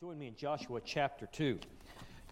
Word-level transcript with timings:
Bible, 0.00 0.12
join 0.12 0.18
me 0.18 0.28
in 0.28 0.36
Joshua 0.36 0.80
chapter 0.84 1.26
2. 1.26 1.58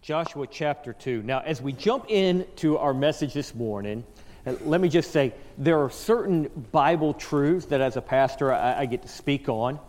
Joshua 0.01 0.47
chapter 0.47 0.91
2. 0.91 1.21
Now, 1.23 1.39
as 1.39 1.61
we 1.61 1.71
jump 1.71 2.09
into 2.09 2.77
our 2.77 2.93
message 2.93 3.33
this 3.33 3.53
morning, 3.55 4.03
uh, 4.45 4.55
let 4.63 4.81
me 4.81 4.89
just 4.89 5.11
say 5.11 5.33
there 5.57 5.79
are 5.79 5.89
certain 5.89 6.49
Bible 6.71 7.13
truths 7.13 7.67
that 7.67 7.79
as 7.79 7.95
a 7.95 8.01
pastor 8.01 8.51
I, 8.51 8.81
I 8.81 8.85
get 8.85 9.03
to 9.03 9.07
speak 9.07 9.49
on. 9.49 9.79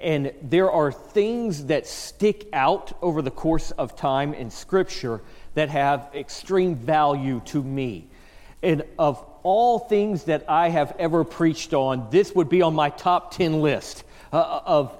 And 0.00 0.32
there 0.42 0.70
are 0.70 0.92
things 0.92 1.66
that 1.66 1.86
stick 1.86 2.48
out 2.52 2.96
over 3.02 3.20
the 3.20 3.32
course 3.32 3.72
of 3.72 3.96
time 3.96 4.32
in 4.32 4.50
Scripture 4.50 5.20
that 5.54 5.68
have 5.70 6.10
extreme 6.14 6.76
value 6.76 7.40
to 7.46 7.62
me. 7.62 8.08
And 8.62 8.84
of 8.98 9.24
all 9.42 9.80
things 9.80 10.24
that 10.24 10.44
I 10.48 10.68
have 10.68 10.94
ever 10.98 11.24
preached 11.24 11.74
on, 11.74 12.08
this 12.10 12.34
would 12.34 12.48
be 12.48 12.62
on 12.62 12.74
my 12.74 12.90
top 12.90 13.34
10 13.34 13.60
list 13.60 14.04
uh, 14.32 14.60
of 14.64 14.96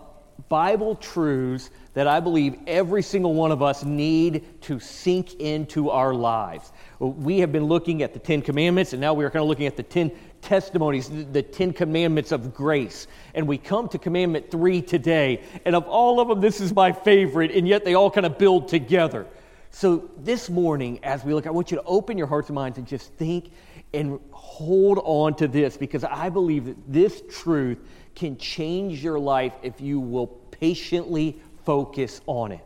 Bible 0.48 0.95
truths 0.95 1.70
that 1.95 2.07
I 2.07 2.20
believe 2.20 2.57
every 2.66 3.02
single 3.02 3.34
one 3.34 3.50
of 3.50 3.62
us 3.62 3.84
need 3.84 4.62
to 4.62 4.78
sink 4.78 5.34
into 5.41 5.91
our 5.91 6.14
lives. 6.14 6.73
We 7.01 7.41
have 7.41 7.51
been 7.51 7.64
looking 7.64 8.02
at 8.02 8.12
the 8.12 8.19
Ten 8.19 8.41
Commandments, 8.41 8.92
and 8.92 9.01
now 9.01 9.14
we 9.14 9.24
are 9.24 9.30
kind 9.30 9.42
of 9.42 9.48
looking 9.48 9.66
at 9.66 9.77
the 9.77 9.83
Ten 9.83 10.12
Testimonies, 10.41 11.11
the 11.33 11.42
Ten 11.42 11.73
Commandments 11.73 12.30
of 12.30 12.55
grace. 12.55 13.09
And 13.34 13.48
we 13.48 13.59
come 13.59 13.88
to 13.88 13.98
Commandment 13.98 14.51
3 14.51 14.80
today, 14.83 15.42
and 15.64 15.74
of 15.74 15.84
all 15.88 16.20
of 16.20 16.28
them, 16.28 16.41
this 16.41 16.61
is 16.61 16.73
my 16.73 16.92
favorite, 16.92 17.50
and 17.50 17.66
yet 17.66 17.84
they 17.84 17.95
all 17.95 18.11
kind 18.11 18.27
of 18.27 18.39
build 18.39 18.69
together. 18.69 19.27
So 19.70 20.09
this 20.16 20.48
morning, 20.48 21.00
as 21.02 21.25
we 21.25 21.34
look, 21.34 21.47
I 21.47 21.50
want 21.50 21.70
you 21.70 21.77
to 21.77 21.84
open 21.84 22.16
your 22.16 22.27
hearts 22.27 22.48
and 22.48 22.55
minds 22.55 22.78
and 22.78 22.86
just 22.86 23.12
think 23.14 23.50
and 23.92 24.20
hold 24.30 25.00
on 25.05 25.34
to 25.36 25.48
this 25.48 25.77
because 25.77 26.05
I 26.05 26.28
believe 26.28 26.66
that 26.66 26.77
this 26.92 27.23
truth 27.30 27.78
can 28.18 28.36
change 28.36 29.02
your 29.02 29.18
life 29.18 29.52
if 29.62 29.80
you 29.80 30.00
will 30.00 30.27
patiently 30.27 31.38
focus 31.64 32.20
on 32.27 32.52
it. 32.52 32.64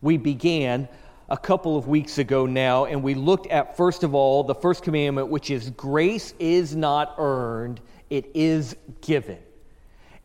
We 0.00 0.16
began 0.16 0.88
a 1.28 1.36
couple 1.36 1.76
of 1.76 1.88
weeks 1.88 2.18
ago 2.18 2.46
now, 2.46 2.86
and 2.86 3.02
we 3.02 3.14
looked 3.14 3.48
at, 3.48 3.76
first 3.76 4.04
of 4.04 4.14
all, 4.14 4.42
the 4.44 4.54
first 4.54 4.82
commandment, 4.82 5.28
which 5.28 5.50
is 5.50 5.70
grace 5.70 6.32
is 6.38 6.74
not 6.74 7.14
earned, 7.18 7.80
it 8.10 8.30
is 8.34 8.76
given. 9.00 9.38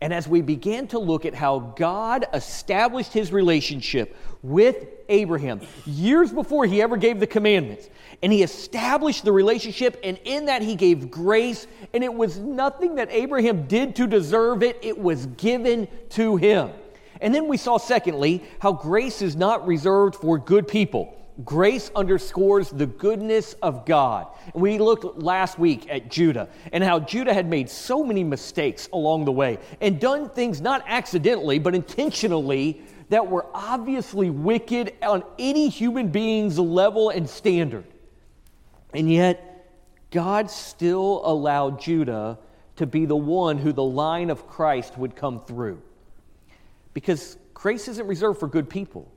And 0.01 0.11
as 0.11 0.27
we 0.27 0.41
began 0.41 0.87
to 0.87 0.99
look 0.99 1.25
at 1.27 1.35
how 1.35 1.59
God 1.77 2.25
established 2.33 3.13
his 3.13 3.31
relationship 3.31 4.15
with 4.41 4.87
Abraham 5.07 5.61
years 5.85 6.31
before 6.31 6.65
he 6.65 6.81
ever 6.81 6.97
gave 6.97 7.19
the 7.19 7.27
commandments, 7.27 7.87
and 8.23 8.33
he 8.33 8.41
established 8.41 9.23
the 9.23 9.31
relationship, 9.31 9.99
and 10.03 10.17
in 10.23 10.45
that 10.45 10.63
he 10.63 10.75
gave 10.75 11.11
grace, 11.11 11.67
and 11.93 12.03
it 12.03 12.13
was 12.13 12.39
nothing 12.39 12.95
that 12.95 13.11
Abraham 13.11 13.67
did 13.67 13.95
to 13.97 14.07
deserve 14.07 14.63
it, 14.63 14.79
it 14.81 14.97
was 14.97 15.27
given 15.37 15.87
to 16.09 16.35
him. 16.35 16.71
And 17.19 17.35
then 17.35 17.47
we 17.47 17.57
saw, 17.57 17.77
secondly, 17.77 18.43
how 18.59 18.73
grace 18.73 19.21
is 19.21 19.35
not 19.35 19.67
reserved 19.67 20.15
for 20.15 20.39
good 20.39 20.67
people. 20.67 21.15
Grace 21.45 21.91
underscores 21.95 22.69
the 22.69 22.85
goodness 22.85 23.53
of 23.61 23.85
God. 23.85 24.27
And 24.53 24.61
we 24.61 24.77
looked 24.77 25.17
last 25.17 25.57
week 25.57 25.89
at 25.89 26.09
Judah 26.09 26.49
and 26.73 26.83
how 26.83 26.99
Judah 26.99 27.33
had 27.33 27.49
made 27.49 27.69
so 27.69 28.03
many 28.03 28.23
mistakes 28.23 28.89
along 28.91 29.25
the 29.25 29.31
way 29.31 29.57
and 29.79 29.99
done 29.99 30.29
things 30.29 30.59
not 30.59 30.83
accidentally, 30.87 31.57
but 31.57 31.73
intentionally 31.73 32.81
that 33.09 33.27
were 33.27 33.45
obviously 33.53 34.29
wicked 34.29 34.93
on 35.01 35.23
any 35.39 35.69
human 35.69 36.09
being's 36.09 36.59
level 36.59 37.09
and 37.09 37.29
standard. 37.29 37.85
And 38.93 39.11
yet, 39.11 39.69
God 40.11 40.51
still 40.51 41.21
allowed 41.23 41.79
Judah 41.79 42.39
to 42.75 42.85
be 42.85 43.05
the 43.05 43.15
one 43.15 43.57
who 43.57 43.71
the 43.71 43.83
line 43.83 44.29
of 44.29 44.47
Christ 44.47 44.97
would 44.97 45.15
come 45.15 45.41
through. 45.41 45.81
Because 46.93 47.37
grace 47.53 47.87
isn't 47.87 48.07
reserved 48.07 48.39
for 48.39 48.47
good 48.47 48.69
people, 48.69 49.11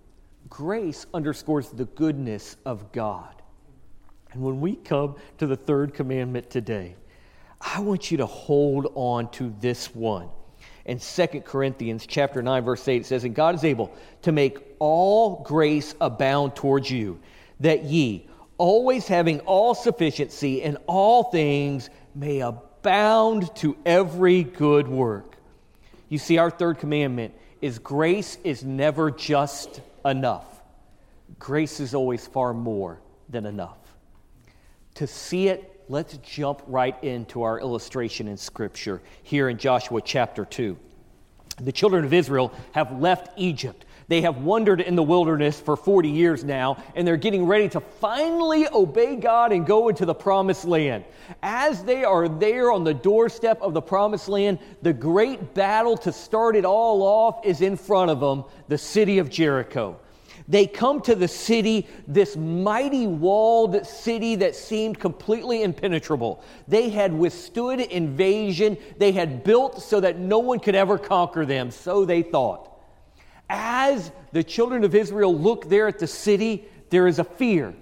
grace 0.49 1.07
underscores 1.15 1.69
the 1.71 1.85
goodness 1.85 2.57
of 2.65 2.93
God. 2.93 3.35
And 4.33 4.43
when 4.43 4.61
we 4.61 4.77
come 4.77 5.17
to 5.39 5.47
the 5.47 5.57
third 5.57 5.95
commandment 5.95 6.51
today, 6.51 6.97
I 7.61 7.81
want 7.81 8.11
you 8.11 8.19
to 8.19 8.27
hold 8.27 8.93
on 8.95 9.31
to 9.33 9.55
this 9.61 9.95
one. 9.95 10.29
In 10.85 10.99
2 10.99 11.27
Corinthians 11.45 12.07
chapter 12.07 12.43
9 12.43 12.65
verse 12.65 12.87
8 12.87 13.03
it 13.03 13.07
says 13.07 13.25
and 13.25 13.35
God 13.35 13.55
is 13.55 13.65
able 13.65 13.91
to 14.23 14.33
make 14.33 14.59
all 14.79 15.43
grace 15.43 15.95
abound 15.99 16.55
towards 16.57 16.91
you 16.91 17.21
that 17.61 17.85
ye 17.85 18.29
always 18.59 19.09
having 19.09 19.41
all 19.41 19.75
sufficiency 19.75 20.61
in 20.63 20.77
all 20.87 21.25
things 21.25 21.89
may 22.15 22.41
abound 22.41 23.55
to 23.57 23.77
every 23.87 24.43
good 24.43 24.87
work. 24.87 25.39
You 26.09 26.19
see 26.19 26.39
our 26.39 26.51
third 26.51 26.79
commandment 26.79 27.35
is 27.63 27.79
grace 27.79 28.37
is 28.45 28.63
never 28.63 29.11
just 29.11 29.81
enough. 30.05 30.63
Grace 31.39 31.81
is 31.81 31.95
always 31.95 32.27
far 32.27 32.53
more 32.53 33.01
than 33.29 33.47
enough. 33.47 33.79
To 34.97 35.07
see 35.07 35.49
it, 35.49 35.83
let's 35.89 36.17
jump 36.19 36.63
right 36.67 37.03
into 37.03 37.43
our 37.43 37.59
illustration 37.59 38.29
in 38.29 38.37
Scripture 38.37 39.03
here 39.23 39.49
in 39.49 39.59
Joshua 39.59 40.01
chapter 40.03 40.45
2. 40.45 40.77
The 41.61 41.73
children 41.73 42.05
of 42.05 42.13
Israel 42.13 42.53
have 42.73 43.01
left 43.01 43.29
Egypt. 43.37 43.85
They 44.09 44.21
have 44.21 44.39
wandered 44.39 44.81
in 44.81 44.97
the 44.97 45.03
wilderness 45.03 45.59
for 45.59 45.77
40 45.77 46.11
years 46.11 46.45
now, 46.45 46.83
and 46.95 47.07
they're 47.07 47.17
getting 47.17 47.47
ready 47.47 47.69
to 47.71 47.81
finally 47.81 48.67
obey 48.73 49.17
God 49.17 49.53
and 49.53 49.67
go 49.67 49.89
into 49.89 50.05
the 50.05 50.15
promised 50.15 50.65
land. 50.65 51.05
As 51.43 51.83
they 51.85 52.05
are 52.05 52.29
there 52.29 52.71
on 52.71 52.85
the 52.85 52.95
doorstep 52.95 53.63
of 53.63 53.73
the 53.73 53.81
promised 53.81 54.29
land, 54.29 54.59
the 54.83 54.93
great 54.93 55.55
battle 55.55 55.97
to 55.99 56.13
start 56.13 56.57
it 56.57 56.65
all 56.65 57.03
off 57.03 57.45
is 57.45 57.63
in 57.63 57.77
front 57.77 58.11
of 58.11 58.21
them 58.21 58.45
the 58.69 58.79
city 58.79 59.19
of 59.19 59.31
Jericho. 59.31 59.99
They 60.47 60.67
come 60.67 61.01
to 61.03 61.15
the 61.15 61.29
city, 61.29 61.87
this 62.07 62.37
mighty 62.37 63.07
walled 63.07 63.87
city 63.87 64.35
that 64.37 64.55
seemed 64.55 64.99
completely 64.99 65.63
impenetrable. 65.63 66.45
They 66.69 66.91
had 66.91 67.15
withstood 67.15 67.81
invasion, 67.81 68.77
they 68.99 69.13
had 69.13 69.43
built 69.43 69.83
so 69.83 70.01
that 70.01 70.19
no 70.19 70.41
one 70.41 70.61
could 70.61 70.75
ever 70.75 70.99
conquer 70.99 71.47
them, 71.47 71.71
so 71.71 72.05
they 72.05 72.21
thought. 72.21 72.74
As 73.49 74.11
the 74.33 74.43
children 74.43 74.85
of 74.85 74.95
Israel 74.95 75.37
look 75.37 75.69
there 75.69 75.87
at 75.87 75.99
the 75.99 76.07
city, 76.07 76.65
there 76.91 77.07
is 77.07 77.19
a 77.19 77.25
fear, 77.25 77.75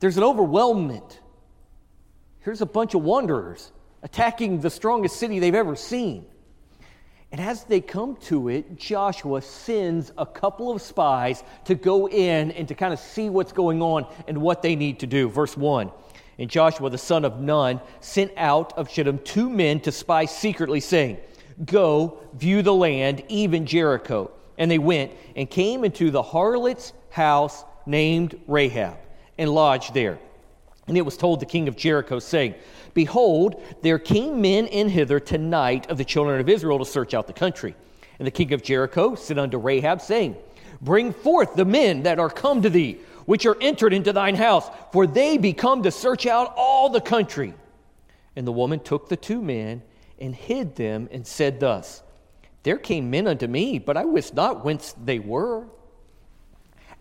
there's 0.00 0.16
an 0.16 0.22
overwhelmment. 0.22 1.18
Here's 2.40 2.60
a 2.60 2.66
bunch 2.66 2.94
of 2.94 3.02
wanderers 3.02 3.70
attacking 4.02 4.60
the 4.60 4.70
strongest 4.70 5.16
city 5.16 5.38
they've 5.38 5.54
ever 5.54 5.76
seen. 5.76 6.24
And 7.30 7.40
as 7.40 7.64
they 7.64 7.80
come 7.80 8.16
to 8.22 8.48
it, 8.48 8.78
Joshua 8.78 9.42
sends 9.42 10.12
a 10.16 10.24
couple 10.24 10.70
of 10.70 10.80
spies 10.80 11.44
to 11.66 11.74
go 11.74 12.08
in 12.08 12.52
and 12.52 12.66
to 12.68 12.74
kind 12.74 12.94
of 12.94 12.98
see 12.98 13.28
what's 13.28 13.52
going 13.52 13.82
on 13.82 14.06
and 14.26 14.40
what 14.40 14.62
they 14.62 14.76
need 14.76 15.00
to 15.00 15.06
do. 15.06 15.28
Verse 15.28 15.56
1. 15.56 15.90
And 16.38 16.48
Joshua, 16.48 16.88
the 16.88 16.96
son 16.96 17.24
of 17.24 17.40
Nun, 17.40 17.80
sent 18.00 18.32
out 18.36 18.72
of 18.78 18.88
Shittim 18.88 19.18
two 19.18 19.50
men 19.50 19.80
to 19.80 19.92
spy 19.92 20.24
secretly, 20.24 20.80
saying, 20.80 21.18
Go, 21.64 22.20
view 22.34 22.62
the 22.62 22.72
land, 22.72 23.24
even 23.28 23.66
Jericho. 23.66 24.30
And 24.58 24.70
they 24.70 24.78
went 24.78 25.12
and 25.36 25.48
came 25.48 25.84
into 25.84 26.10
the 26.10 26.22
harlot's 26.22 26.92
house 27.10 27.64
named 27.86 28.38
Rahab 28.46 28.98
and 29.38 29.50
lodged 29.50 29.94
there. 29.94 30.18
And 30.88 30.96
it 30.96 31.02
was 31.02 31.16
told 31.16 31.40
the 31.40 31.46
king 31.46 31.68
of 31.68 31.76
Jericho, 31.76 32.18
saying, 32.18 32.54
Behold, 32.94 33.62
there 33.82 33.98
came 33.98 34.40
men 34.40 34.66
in 34.66 34.88
hither 34.88 35.20
tonight 35.20 35.88
of 35.90 35.98
the 35.98 36.04
children 36.04 36.40
of 36.40 36.48
Israel 36.48 36.78
to 36.78 36.84
search 36.84 37.14
out 37.14 37.26
the 37.26 37.32
country. 37.32 37.74
And 38.18 38.26
the 38.26 38.32
king 38.32 38.52
of 38.52 38.62
Jericho 38.62 39.14
said 39.14 39.38
unto 39.38 39.58
Rahab, 39.58 40.00
saying, 40.00 40.36
Bring 40.80 41.12
forth 41.12 41.54
the 41.54 41.64
men 41.64 42.02
that 42.02 42.18
are 42.18 42.30
come 42.30 42.62
to 42.62 42.70
thee, 42.70 42.98
which 43.26 43.46
are 43.46 43.56
entered 43.60 43.92
into 43.92 44.12
thine 44.12 44.34
house, 44.34 44.68
for 44.92 45.06
they 45.06 45.38
be 45.38 45.52
come 45.52 45.82
to 45.82 45.90
search 45.90 46.26
out 46.26 46.54
all 46.56 46.88
the 46.88 47.00
country. 47.00 47.54
And 48.34 48.46
the 48.46 48.52
woman 48.52 48.80
took 48.80 49.08
the 49.08 49.16
two 49.16 49.42
men 49.42 49.82
and 50.18 50.34
hid 50.34 50.76
them 50.76 51.08
and 51.12 51.26
said 51.26 51.60
thus, 51.60 52.02
there 52.62 52.76
came 52.76 53.10
men 53.10 53.26
unto 53.26 53.46
me, 53.46 53.78
but 53.78 53.96
I 53.96 54.04
wist 54.04 54.34
not 54.34 54.64
whence 54.64 54.94
they 55.04 55.18
were. 55.18 55.66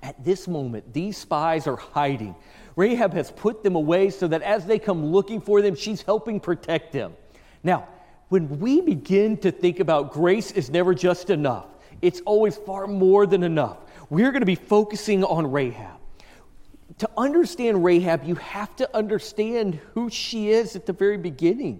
At 0.03 0.23
this 0.23 0.47
moment, 0.47 0.93
these 0.93 1.17
spies 1.17 1.67
are 1.67 1.75
hiding. 1.75 2.35
Rahab 2.75 3.13
has 3.13 3.31
put 3.31 3.63
them 3.63 3.75
away 3.75 4.11
so 4.11 4.27
that 4.27 4.43
as 4.43 4.65
they 4.65 4.77
come 4.77 5.07
looking 5.07 5.41
for 5.41 5.61
them, 5.61 5.75
she's 5.75 6.03
helping 6.03 6.39
protect 6.39 6.93
them. 6.93 7.15
Now, 7.63 7.87
when 8.29 8.59
we 8.59 8.81
begin 8.81 9.37
to 9.37 9.51
think 9.51 9.79
about 9.79 10.11
grace 10.11 10.51
is 10.51 10.69
never 10.69 10.93
just 10.93 11.29
enough, 11.29 11.65
it's 12.01 12.21
always 12.21 12.55
far 12.57 12.85
more 12.85 13.25
than 13.25 13.43
enough. 13.43 13.77
We're 14.09 14.31
going 14.31 14.41
to 14.41 14.45
be 14.45 14.55
focusing 14.55 15.23
on 15.23 15.51
Rahab. 15.51 15.97
To 16.99 17.09
understand 17.17 17.83
Rahab, 17.83 18.23
you 18.23 18.35
have 18.35 18.75
to 18.77 18.95
understand 18.95 19.79
who 19.93 20.09
she 20.09 20.49
is 20.49 20.75
at 20.75 20.85
the 20.85 20.93
very 20.93 21.17
beginning. 21.17 21.79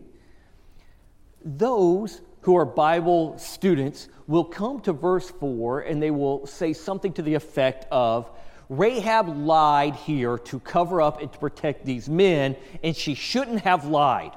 Those 1.43 2.21
who 2.47 2.55
are 2.55 2.63
Bible 2.63 3.37
students 3.37 4.07
will 4.25 4.45
come 4.45 4.79
to 4.79 4.93
verse 4.93 5.29
4 5.29 5.81
and 5.81 6.01
they 6.01 6.11
will 6.11 6.47
say 6.47 6.71
something 6.71 7.11
to 7.11 7.21
the 7.21 7.33
effect 7.33 7.85
of 7.91 8.31
Rahab 8.69 9.27
lied 9.27 9.95
here 9.95 10.37
to 10.37 10.61
cover 10.61 11.01
up 11.01 11.21
and 11.21 11.29
to 11.29 11.37
protect 11.39 11.85
these 11.85 12.07
men, 12.07 12.55
and 12.81 12.95
she 12.95 13.15
shouldn't 13.15 13.59
have 13.63 13.83
lied. 13.83 14.31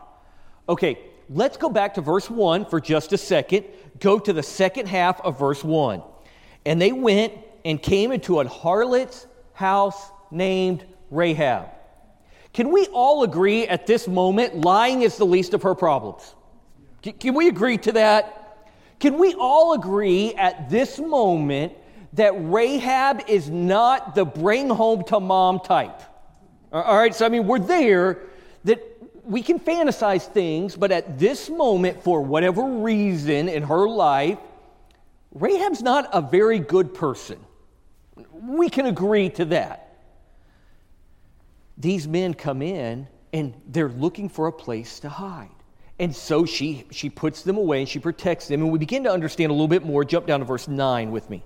Okay, 0.69 0.99
let's 1.29 1.57
go 1.57 1.71
back 1.71 1.95
to 1.95 2.01
verse 2.01 2.29
1 2.29 2.65
for 2.65 2.81
just 2.81 3.13
a 3.13 3.17
second. 3.17 3.67
Go 4.01 4.19
to 4.19 4.33
the 4.33 4.43
second 4.43 4.89
half 4.89 5.21
of 5.21 5.39
verse 5.39 5.63
1. 5.63 6.03
And 6.67 6.83
they 6.83 6.91
went 6.91 7.35
and 7.65 7.81
came 7.81 8.11
into 8.11 8.41
a 8.41 8.49
harlot's 8.49 9.29
house 9.53 10.11
named 10.33 10.85
Rahab. 11.13 11.69
Can 12.55 12.73
we 12.73 12.89
all 12.89 13.23
agree 13.23 13.69
at 13.69 13.87
this 13.87 14.09
moment 14.09 14.63
lying 14.63 15.03
is 15.03 15.17
the 15.17 15.27
least 15.27 15.55
of 15.55 15.63
her 15.63 15.77
problems? 15.77 16.35
Can 17.03 17.35
we 17.35 17.49
agree 17.49 17.79
to 17.79 17.93
that? 17.93 18.69
Can 18.99 19.19
we 19.19 19.35
all 19.35 19.73
agree 19.73 20.35
at 20.35 20.69
this 20.69 20.99
moment 20.99 21.73
that 22.13 22.33
Rahab 22.37 23.23
is 23.29 23.49
not 23.49 24.15
the 24.15 24.25
bring 24.25 24.69
home 24.69 25.05
to 25.05 25.21
mom 25.21 25.61
type? 25.61 26.03
All 26.73 26.97
right, 26.97 27.15
so 27.15 27.25
I 27.25 27.31
mean, 27.31 27.47
we're 27.47 27.59
there 27.59 28.19
that 28.65 28.81
we 29.25 29.43
can 29.43 29.59
fantasize 29.59 30.27
things, 30.27 30.77
but 30.77 30.93
at 30.93 31.19
this 31.19 31.49
moment, 31.49 32.03
for 32.03 32.21
whatever 32.21 32.63
reason 32.63 33.49
in 33.49 33.63
her 33.63 33.89
life, 33.89 34.39
Rahab's 35.33 35.83
not 35.83 36.09
a 36.13 36.21
very 36.21 36.59
good 36.59 36.93
person. 36.95 37.39
We 38.33 38.69
can 38.69 38.87
agree 38.87 39.31
to 39.31 39.47
that. 39.47 39.97
These 41.79 42.07
men 42.07 42.35
come 42.35 42.61
in 42.61 43.07
and 43.33 43.55
they're 43.67 43.89
looking 43.89 44.29
for 44.29 44.49
a 44.49 44.53
place 44.53 45.01
to 45.01 45.09
hide. 45.09 45.49
And 46.01 46.17
so 46.17 46.47
she, 46.47 46.87
she 46.91 47.11
puts 47.11 47.43
them 47.43 47.59
away 47.59 47.81
and 47.81 47.89
she 47.89 47.99
protects 47.99 48.49
them. 48.49 48.63
And 48.63 48.73
we 48.73 48.79
begin 48.79 49.05
to 49.05 49.13
understand 49.13 49.51
a 49.51 49.53
little 49.53 49.69
bit 49.69 49.85
more. 49.85 50.03
Jump 50.03 50.27
down 50.27 50.41
to 50.41 50.47
verse 50.47 50.67
9 50.67 51.11
with 51.11 51.29
me. 51.29 51.45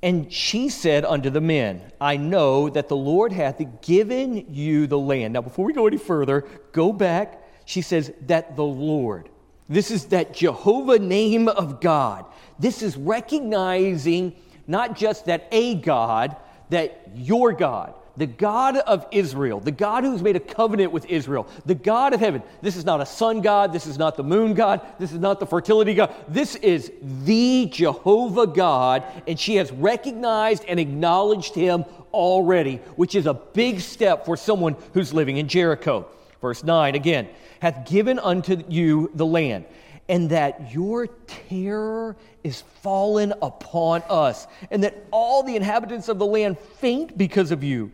And 0.00 0.32
she 0.32 0.68
said 0.68 1.04
unto 1.04 1.28
the 1.28 1.40
men, 1.40 1.82
I 2.00 2.16
know 2.16 2.68
that 2.68 2.88
the 2.88 2.96
Lord 2.96 3.32
hath 3.32 3.60
given 3.82 4.54
you 4.54 4.86
the 4.86 4.98
land. 4.98 5.34
Now, 5.34 5.42
before 5.42 5.64
we 5.64 5.72
go 5.72 5.88
any 5.88 5.96
further, 5.96 6.46
go 6.70 6.92
back. 6.92 7.42
She 7.64 7.82
says, 7.82 8.12
that 8.26 8.54
the 8.54 8.64
Lord. 8.64 9.28
This 9.68 9.90
is 9.90 10.06
that 10.06 10.32
Jehovah 10.32 11.00
name 11.00 11.48
of 11.48 11.80
God. 11.80 12.26
This 12.60 12.80
is 12.80 12.96
recognizing 12.96 14.34
not 14.68 14.96
just 14.96 15.26
that 15.26 15.48
a 15.50 15.74
God, 15.74 16.36
that 16.70 17.10
your 17.16 17.52
God 17.52 17.94
the 18.16 18.26
God 18.26 18.76
of 18.76 19.06
Israel, 19.10 19.60
the 19.60 19.70
God 19.70 20.04
who's 20.04 20.22
made 20.22 20.36
a 20.36 20.40
covenant 20.40 20.92
with 20.92 21.06
Israel, 21.06 21.46
the 21.64 21.74
God 21.74 22.12
of 22.12 22.20
heaven. 22.20 22.42
This 22.60 22.76
is 22.76 22.84
not 22.84 23.00
a 23.00 23.06
sun 23.06 23.40
God. 23.40 23.72
This 23.72 23.86
is 23.86 23.98
not 23.98 24.16
the 24.16 24.22
moon 24.22 24.54
God. 24.54 24.80
This 24.98 25.12
is 25.12 25.18
not 25.18 25.40
the 25.40 25.46
fertility 25.46 25.94
God. 25.94 26.14
This 26.28 26.56
is 26.56 26.92
the 27.24 27.66
Jehovah 27.72 28.46
God, 28.46 29.04
and 29.26 29.38
she 29.38 29.56
has 29.56 29.72
recognized 29.72 30.64
and 30.66 30.78
acknowledged 30.78 31.54
him 31.54 31.84
already, 32.12 32.76
which 32.96 33.14
is 33.14 33.26
a 33.26 33.34
big 33.34 33.80
step 33.80 34.26
for 34.26 34.36
someone 34.36 34.76
who's 34.92 35.14
living 35.14 35.38
in 35.38 35.48
Jericho. 35.48 36.06
Verse 36.40 36.62
9 36.62 36.94
again, 36.94 37.28
hath 37.60 37.88
given 37.88 38.18
unto 38.18 38.62
you 38.68 39.10
the 39.14 39.24
land, 39.26 39.64
and 40.08 40.30
that 40.30 40.74
your 40.74 41.06
terror 41.06 42.16
is 42.44 42.62
fallen 42.82 43.32
upon 43.40 44.02
us, 44.10 44.46
and 44.70 44.84
that 44.84 45.06
all 45.10 45.42
the 45.42 45.56
inhabitants 45.56 46.08
of 46.08 46.18
the 46.18 46.26
land 46.26 46.58
faint 46.58 47.16
because 47.16 47.52
of 47.52 47.62
you. 47.62 47.90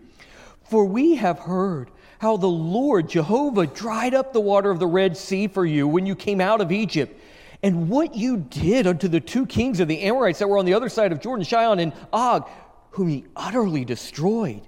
For 0.68 0.84
we 0.84 1.16
have 1.16 1.38
heard 1.38 1.90
how 2.18 2.36
the 2.36 2.46
Lord 2.46 3.08
Jehovah 3.08 3.66
dried 3.66 4.14
up 4.14 4.32
the 4.32 4.40
water 4.40 4.70
of 4.70 4.78
the 4.78 4.86
Red 4.86 5.16
Sea 5.16 5.48
for 5.48 5.64
you 5.64 5.88
when 5.88 6.04
you 6.04 6.14
came 6.14 6.40
out 6.40 6.60
of 6.60 6.72
Egypt, 6.72 7.18
and 7.62 7.88
what 7.88 8.14
you 8.14 8.36
did 8.36 8.86
unto 8.86 9.08
the 9.08 9.20
two 9.20 9.46
kings 9.46 9.80
of 9.80 9.88
the 9.88 10.02
Amorites 10.02 10.38
that 10.40 10.48
were 10.48 10.58
on 10.58 10.64
the 10.64 10.74
other 10.74 10.88
side 10.88 11.10
of 11.10 11.20
Jordan, 11.20 11.44
Sihon 11.44 11.78
and 11.78 11.92
Og, 12.12 12.48
whom 12.90 13.08
he 13.08 13.24
utterly 13.34 13.84
destroyed. 13.84 14.62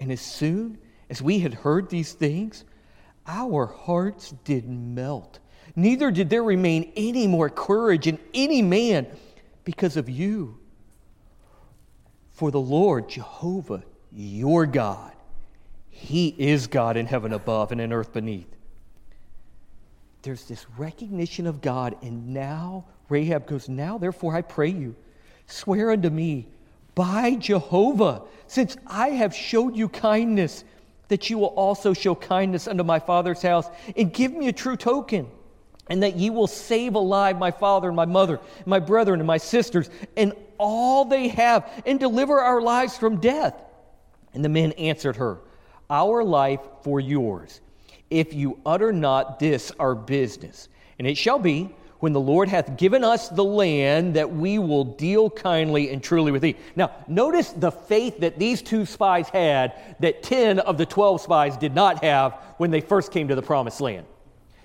And 0.00 0.10
as 0.10 0.20
soon 0.20 0.78
as 1.10 1.22
we 1.22 1.40
had 1.40 1.54
heard 1.54 1.90
these 1.90 2.12
things, 2.12 2.64
our 3.26 3.66
hearts 3.66 4.34
did 4.44 4.68
melt. 4.68 5.38
Neither 5.76 6.10
did 6.10 6.30
there 6.30 6.42
remain 6.42 6.92
any 6.96 7.26
more 7.26 7.48
courage 7.48 8.06
in 8.06 8.18
any 8.34 8.62
man 8.62 9.06
because 9.64 9.96
of 9.96 10.08
you. 10.08 10.58
For 12.30 12.50
the 12.50 12.60
Lord 12.60 13.08
Jehovah 13.08 13.84
your 14.14 14.66
God. 14.66 15.12
He 15.90 16.34
is 16.38 16.66
God 16.66 16.96
in 16.96 17.06
heaven 17.06 17.32
above 17.32 17.72
and 17.72 17.80
in 17.80 17.92
earth 17.92 18.12
beneath. 18.12 18.48
There's 20.22 20.44
this 20.44 20.66
recognition 20.78 21.46
of 21.46 21.60
God, 21.60 21.96
and 22.02 22.32
now 22.32 22.84
Rahab 23.08 23.46
goes, 23.46 23.68
Now 23.68 23.98
therefore 23.98 24.34
I 24.34 24.42
pray 24.42 24.68
you, 24.68 24.94
swear 25.46 25.90
unto 25.90 26.10
me 26.10 26.46
by 26.94 27.34
Jehovah, 27.36 28.22
since 28.46 28.76
I 28.86 29.10
have 29.10 29.34
showed 29.34 29.76
you 29.76 29.88
kindness, 29.88 30.64
that 31.08 31.28
you 31.28 31.38
will 31.38 31.46
also 31.46 31.92
show 31.92 32.14
kindness 32.14 32.68
unto 32.68 32.84
my 32.84 32.98
father's 32.98 33.42
house, 33.42 33.68
and 33.96 34.12
give 34.12 34.32
me 34.32 34.48
a 34.48 34.52
true 34.52 34.76
token 34.76 35.28
and 35.88 36.02
that 36.02 36.16
ye 36.16 36.30
will 36.30 36.46
save 36.46 36.94
alive 36.94 37.38
my 37.38 37.50
father 37.50 37.88
and 37.88 37.96
my 37.96 38.04
mother, 38.04 38.40
my 38.66 38.78
brethren 38.78 39.20
and 39.20 39.26
my 39.26 39.36
sisters, 39.36 39.90
and 40.16 40.32
all 40.56 41.04
they 41.04 41.28
have, 41.28 41.70
and 41.84 41.98
deliver 41.98 42.40
our 42.40 42.62
lives 42.62 42.96
from 42.96 43.20
death. 43.20 43.54
And 44.34 44.44
the 44.44 44.48
men 44.48 44.72
answered 44.72 45.16
her, 45.16 45.38
Our 45.90 46.24
life 46.24 46.60
for 46.82 47.00
yours, 47.00 47.60
if 48.10 48.34
you 48.34 48.58
utter 48.64 48.92
not 48.92 49.38
this 49.38 49.72
our 49.78 49.94
business. 49.94 50.68
And 50.98 51.06
it 51.06 51.16
shall 51.16 51.38
be, 51.38 51.74
when 52.02 52.12
the 52.12 52.20
Lord 52.20 52.48
hath 52.48 52.76
given 52.76 53.04
us 53.04 53.28
the 53.28 53.44
land, 53.44 54.14
that 54.14 54.32
we 54.32 54.58
will 54.58 54.82
deal 54.82 55.30
kindly 55.30 55.92
and 55.92 56.02
truly 56.02 56.32
with 56.32 56.42
thee. 56.42 56.56
Now, 56.74 56.90
notice 57.06 57.50
the 57.50 57.70
faith 57.70 58.18
that 58.20 58.40
these 58.40 58.60
two 58.60 58.86
spies 58.86 59.28
had 59.28 59.96
that 60.00 60.24
10 60.24 60.58
of 60.58 60.78
the 60.78 60.86
12 60.86 61.20
spies 61.20 61.56
did 61.56 61.76
not 61.76 62.02
have 62.02 62.32
when 62.56 62.72
they 62.72 62.80
first 62.80 63.12
came 63.12 63.28
to 63.28 63.36
the 63.36 63.42
promised 63.42 63.80
land. 63.80 64.04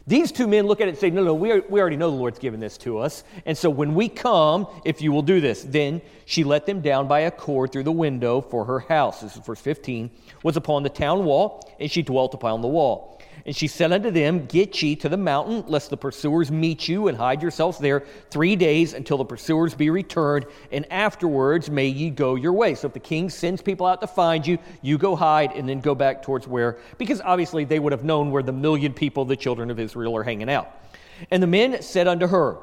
These 0.07 0.31
two 0.31 0.47
men 0.47 0.67
look 0.67 0.79
at 0.79 0.87
it 0.87 0.91
and 0.91 0.97
say, 0.97 1.09
No, 1.09 1.21
no, 1.21 1.33
we, 1.33 1.51
are, 1.51 1.61
we 1.69 1.81
already 1.81 1.97
know 1.97 2.09
the 2.09 2.15
Lord's 2.15 2.39
given 2.39 2.61
this 2.61 2.77
to 2.79 2.97
us. 2.99 3.25
And 3.45 3.57
so 3.57 3.69
when 3.69 3.93
we 3.93 4.07
come, 4.07 4.65
if 4.85 5.01
you 5.01 5.11
will 5.11 5.21
do 5.21 5.41
this, 5.41 5.63
then 5.63 6.01
she 6.25 6.45
let 6.45 6.65
them 6.65 6.79
down 6.79 7.09
by 7.09 7.21
a 7.21 7.31
cord 7.31 7.73
through 7.73 7.83
the 7.83 7.91
window 7.91 8.39
for 8.39 8.63
her 8.63 8.79
house. 8.79 9.19
This 9.19 9.35
is 9.35 9.45
verse 9.45 9.59
15, 9.59 10.09
was 10.43 10.55
upon 10.55 10.83
the 10.83 10.89
town 10.89 11.25
wall, 11.25 11.69
and 11.77 11.91
she 11.91 12.03
dwelt 12.03 12.33
upon 12.33 12.61
the 12.61 12.69
wall. 12.69 13.16
And 13.45 13.55
she 13.55 13.67
said 13.67 13.91
unto 13.91 14.11
them, 14.11 14.45
Get 14.45 14.81
ye 14.81 14.95
to 14.97 15.09
the 15.09 15.17
mountain, 15.17 15.63
lest 15.67 15.89
the 15.89 15.97
pursuers 15.97 16.51
meet 16.51 16.87
you, 16.87 17.07
and 17.07 17.17
hide 17.17 17.41
yourselves 17.41 17.77
there 17.77 18.03
three 18.29 18.55
days 18.55 18.93
until 18.93 19.17
the 19.17 19.25
pursuers 19.25 19.73
be 19.73 19.89
returned, 19.89 20.45
and 20.71 20.91
afterwards 20.91 21.69
may 21.69 21.87
ye 21.87 22.09
go 22.09 22.35
your 22.35 22.53
way. 22.53 22.75
So 22.75 22.87
if 22.87 22.93
the 22.93 22.99
king 22.99 23.29
sends 23.29 23.61
people 23.61 23.85
out 23.85 24.01
to 24.01 24.07
find 24.07 24.45
you, 24.45 24.57
you 24.81 24.97
go 24.97 25.15
hide 25.15 25.53
and 25.53 25.67
then 25.67 25.79
go 25.79 25.95
back 25.95 26.21
towards 26.21 26.47
where, 26.47 26.77
because 26.97 27.21
obviously 27.21 27.63
they 27.63 27.79
would 27.79 27.93
have 27.93 28.03
known 28.03 28.31
where 28.31 28.43
the 28.43 28.51
million 28.51 28.93
people, 28.93 29.23
the 29.25 29.35
children 29.35 29.71
of 29.71 29.79
Israel, 29.79 30.15
are 30.17 30.23
hanging 30.23 30.49
out. 30.49 30.69
And 31.31 31.41
the 31.41 31.47
men 31.47 31.81
said 31.81 32.07
unto 32.07 32.27
her, 32.27 32.57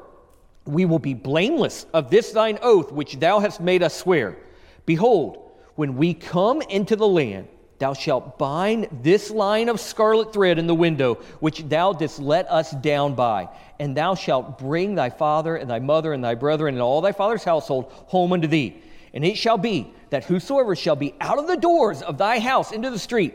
We 0.65 0.85
will 0.85 0.99
be 0.99 1.13
blameless 1.13 1.85
of 1.93 2.09
this 2.09 2.31
thine 2.31 2.59
oath 2.61 2.91
which 2.91 3.19
thou 3.19 3.39
hast 3.39 3.59
made 3.59 3.83
us 3.83 3.95
swear. 3.95 4.37
Behold, 4.85 5.51
when 5.75 5.97
we 5.97 6.13
come 6.13 6.61
into 6.61 6.95
the 6.95 7.07
land, 7.07 7.47
Thou 7.77 7.93
shalt 7.93 8.37
bind 8.37 8.87
this 9.03 9.29
line 9.29 9.67
of 9.67 9.81
scarlet 9.81 10.31
thread 10.31 10.57
in 10.57 10.67
the 10.67 10.75
window, 10.75 11.15
which 11.41 11.63
thou 11.63 11.91
didst 11.91 12.19
let 12.19 12.49
us 12.49 12.71
down 12.71 13.15
by. 13.15 13.49
And 13.79 13.95
thou 13.95 14.15
shalt 14.15 14.57
bring 14.57 14.95
thy 14.95 15.09
father 15.09 15.57
and 15.57 15.69
thy 15.69 15.79
mother 15.79 16.13
and 16.13 16.23
thy 16.23 16.35
brethren 16.35 16.75
and 16.75 16.81
all 16.81 17.01
thy 17.01 17.11
father's 17.11 17.43
household 17.43 17.91
home 18.07 18.31
unto 18.31 18.47
thee. 18.47 18.81
And 19.13 19.25
it 19.25 19.37
shall 19.37 19.57
be 19.57 19.93
that 20.09 20.23
whosoever 20.23 20.75
shall 20.75 20.95
be 20.95 21.13
out 21.19 21.37
of 21.37 21.47
the 21.47 21.57
doors 21.57 22.01
of 22.01 22.17
thy 22.17 22.39
house 22.39 22.71
into 22.71 22.89
the 22.89 22.99
street, 22.99 23.33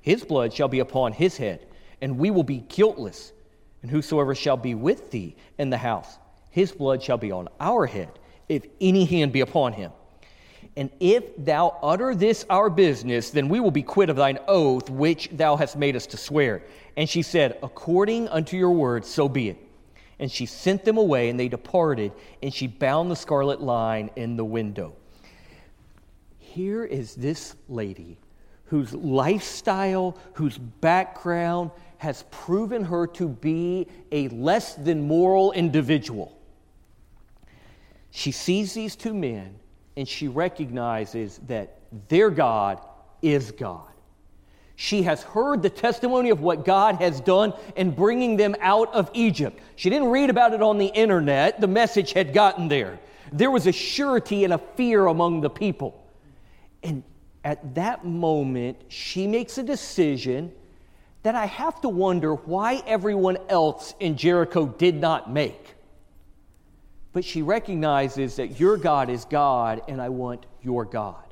his 0.00 0.22
blood 0.24 0.52
shall 0.52 0.68
be 0.68 0.80
upon 0.80 1.12
his 1.12 1.36
head, 1.36 1.66
and 2.00 2.18
we 2.18 2.30
will 2.30 2.42
be 2.42 2.64
guiltless. 2.68 3.32
And 3.82 3.90
whosoever 3.90 4.34
shall 4.34 4.56
be 4.56 4.74
with 4.74 5.10
thee 5.10 5.36
in 5.58 5.70
the 5.70 5.78
house, 5.78 6.18
his 6.50 6.72
blood 6.72 7.02
shall 7.02 7.18
be 7.18 7.30
on 7.30 7.48
our 7.60 7.86
head, 7.86 8.10
if 8.48 8.66
any 8.80 9.04
hand 9.04 9.32
be 9.32 9.40
upon 9.40 9.72
him. 9.72 9.92
And 10.78 10.90
if 11.00 11.24
thou 11.36 11.76
utter 11.82 12.14
this 12.14 12.46
our 12.48 12.70
business, 12.70 13.30
then 13.30 13.48
we 13.48 13.58
will 13.58 13.72
be 13.72 13.82
quit 13.82 14.10
of 14.10 14.14
thine 14.14 14.38
oath 14.46 14.88
which 14.88 15.28
thou 15.32 15.56
hast 15.56 15.76
made 15.76 15.96
us 15.96 16.06
to 16.06 16.16
swear. 16.16 16.62
And 16.96 17.08
she 17.08 17.20
said, 17.22 17.58
According 17.64 18.28
unto 18.28 18.56
your 18.56 18.70
word, 18.70 19.04
so 19.04 19.28
be 19.28 19.48
it. 19.48 19.58
And 20.20 20.30
she 20.30 20.46
sent 20.46 20.84
them 20.84 20.96
away, 20.96 21.30
and 21.30 21.40
they 21.40 21.48
departed, 21.48 22.12
and 22.44 22.54
she 22.54 22.68
bound 22.68 23.10
the 23.10 23.16
scarlet 23.16 23.60
line 23.60 24.10
in 24.14 24.36
the 24.36 24.44
window. 24.44 24.94
Here 26.38 26.84
is 26.84 27.16
this 27.16 27.56
lady 27.68 28.16
whose 28.66 28.94
lifestyle, 28.94 30.16
whose 30.34 30.58
background 30.58 31.72
has 31.96 32.22
proven 32.30 32.84
her 32.84 33.08
to 33.08 33.28
be 33.28 33.88
a 34.12 34.28
less 34.28 34.76
than 34.76 35.08
moral 35.08 35.50
individual. 35.50 36.38
She 38.12 38.30
sees 38.30 38.74
these 38.74 38.94
two 38.94 39.12
men 39.12 39.56
and 39.98 40.06
she 40.06 40.28
recognizes 40.28 41.40
that 41.48 41.80
their 42.08 42.30
God 42.30 42.80
is 43.20 43.50
God. 43.50 43.90
She 44.76 45.02
has 45.02 45.24
heard 45.24 45.60
the 45.60 45.70
testimony 45.70 46.30
of 46.30 46.40
what 46.40 46.64
God 46.64 46.94
has 47.00 47.20
done 47.20 47.52
in 47.74 47.90
bringing 47.90 48.36
them 48.36 48.54
out 48.60 48.94
of 48.94 49.10
Egypt. 49.12 49.58
She 49.74 49.90
didn't 49.90 50.10
read 50.10 50.30
about 50.30 50.54
it 50.54 50.62
on 50.62 50.78
the 50.78 50.86
internet, 50.86 51.60
the 51.60 51.66
message 51.66 52.12
had 52.12 52.32
gotten 52.32 52.68
there. 52.68 53.00
There 53.32 53.50
was 53.50 53.66
a 53.66 53.72
surety 53.72 54.44
and 54.44 54.52
a 54.52 54.58
fear 54.58 55.06
among 55.06 55.40
the 55.40 55.50
people. 55.50 56.06
And 56.84 57.02
at 57.42 57.74
that 57.74 58.04
moment, 58.04 58.80
she 58.86 59.26
makes 59.26 59.58
a 59.58 59.64
decision 59.64 60.52
that 61.24 61.34
I 61.34 61.46
have 61.46 61.80
to 61.80 61.88
wonder 61.88 62.36
why 62.36 62.84
everyone 62.86 63.38
else 63.48 63.94
in 63.98 64.16
Jericho 64.16 64.66
did 64.66 64.94
not 64.94 65.28
make. 65.28 65.74
But 67.12 67.24
she 67.24 67.42
recognizes 67.42 68.36
that 68.36 68.60
your 68.60 68.76
God 68.76 69.10
is 69.10 69.24
God 69.24 69.82
and 69.88 70.00
I 70.00 70.08
want 70.08 70.46
your 70.62 70.84
God. 70.84 71.24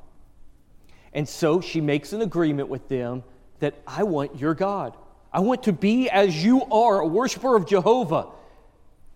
And 1.12 1.28
so 1.28 1.60
she 1.60 1.80
makes 1.80 2.12
an 2.12 2.22
agreement 2.22 2.68
with 2.68 2.88
them 2.88 3.22
that 3.60 3.74
I 3.86 4.02
want 4.02 4.38
your 4.38 4.54
God. 4.54 4.96
I 5.32 5.40
want 5.40 5.62
to 5.64 5.72
be 5.72 6.08
as 6.10 6.44
you 6.44 6.64
are, 6.64 7.00
a 7.00 7.06
worshiper 7.06 7.56
of 7.56 7.66
Jehovah. 7.66 8.28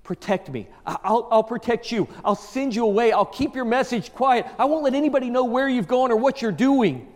Protect 0.02 0.50
me. 0.50 0.66
I'll, 0.84 1.28
I'll, 1.30 1.42
protect 1.42 1.92
you. 1.92 2.08
I'll 2.24 2.34
send 2.34 2.74
you 2.74 2.84
away. 2.84 3.12
I'll 3.12 3.24
keep 3.24 3.54
your 3.54 3.64
message 3.64 4.12
quiet. 4.12 4.46
I 4.58 4.64
won't 4.64 4.82
let 4.82 4.94
anybody 4.94 5.30
know 5.30 5.44
where 5.44 5.68
you've 5.68 5.88
gone 5.88 6.10
or 6.10 6.16
what 6.16 6.42
you're 6.42 6.52
doing. 6.52 7.06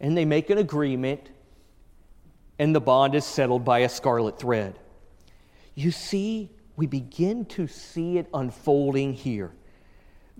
And 0.00 0.16
they 0.16 0.24
make 0.24 0.50
an 0.50 0.58
agreement, 0.58 1.28
and 2.58 2.74
the 2.74 2.80
bond 2.80 3.14
is 3.14 3.24
settled 3.24 3.64
by 3.64 3.80
a 3.80 3.88
scarlet 3.88 4.38
thread. 4.38 4.78
You 5.74 5.90
see, 5.90 6.50
we 6.76 6.86
begin 6.86 7.44
to 7.46 7.66
see 7.66 8.18
it 8.18 8.28
unfolding 8.34 9.14
here. 9.14 9.52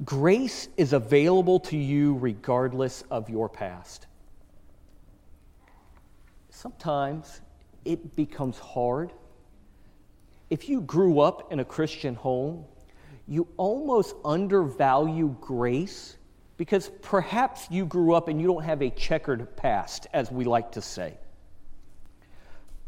Grace 0.05 0.69
is 0.77 0.93
available 0.93 1.59
to 1.59 1.77
you 1.77 2.15
regardless 2.17 3.03
of 3.11 3.31
your 3.31 3.49
past. 3.49 4.07
Sometimes 6.51 7.41
it 7.85 8.15
becomes 8.15 8.59
hard. 8.59 9.13
If 10.51 10.69
you 10.69 10.83
grew 10.83 11.21
up 11.21 11.53
in 11.53 11.61
a 11.61 11.65
Christian 11.65 12.15
home, 12.15 12.65
you 13.27 13.49
almost 13.57 14.15
undervalue 14.25 15.35
grace 15.41 16.17
because 16.57 16.91
perhaps 17.03 17.67
you 17.71 17.87
grew 17.87 18.15
up 18.15 18.29
and 18.29 18.41
you 18.41 18.47
don't 18.47 18.63
have 18.63 18.83
a 18.83 18.91
checkered 18.91 19.57
past, 19.57 20.07
as 20.13 20.31
we 20.31 20.45
like 20.45 20.73
to 20.73 20.83
say. 20.83 21.17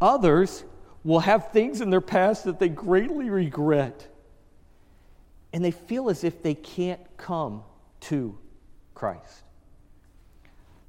Others 0.00 0.64
will 1.04 1.20
have 1.20 1.52
things 1.52 1.80
in 1.80 1.90
their 1.90 2.00
past 2.00 2.44
that 2.44 2.58
they 2.58 2.68
greatly 2.68 3.30
regret, 3.30 4.06
and 5.52 5.64
they 5.64 5.70
feel 5.70 6.10
as 6.10 6.24
if 6.24 6.42
they 6.42 6.54
can't 6.54 7.00
come 7.16 7.62
to 8.00 8.36
Christ. 8.94 9.44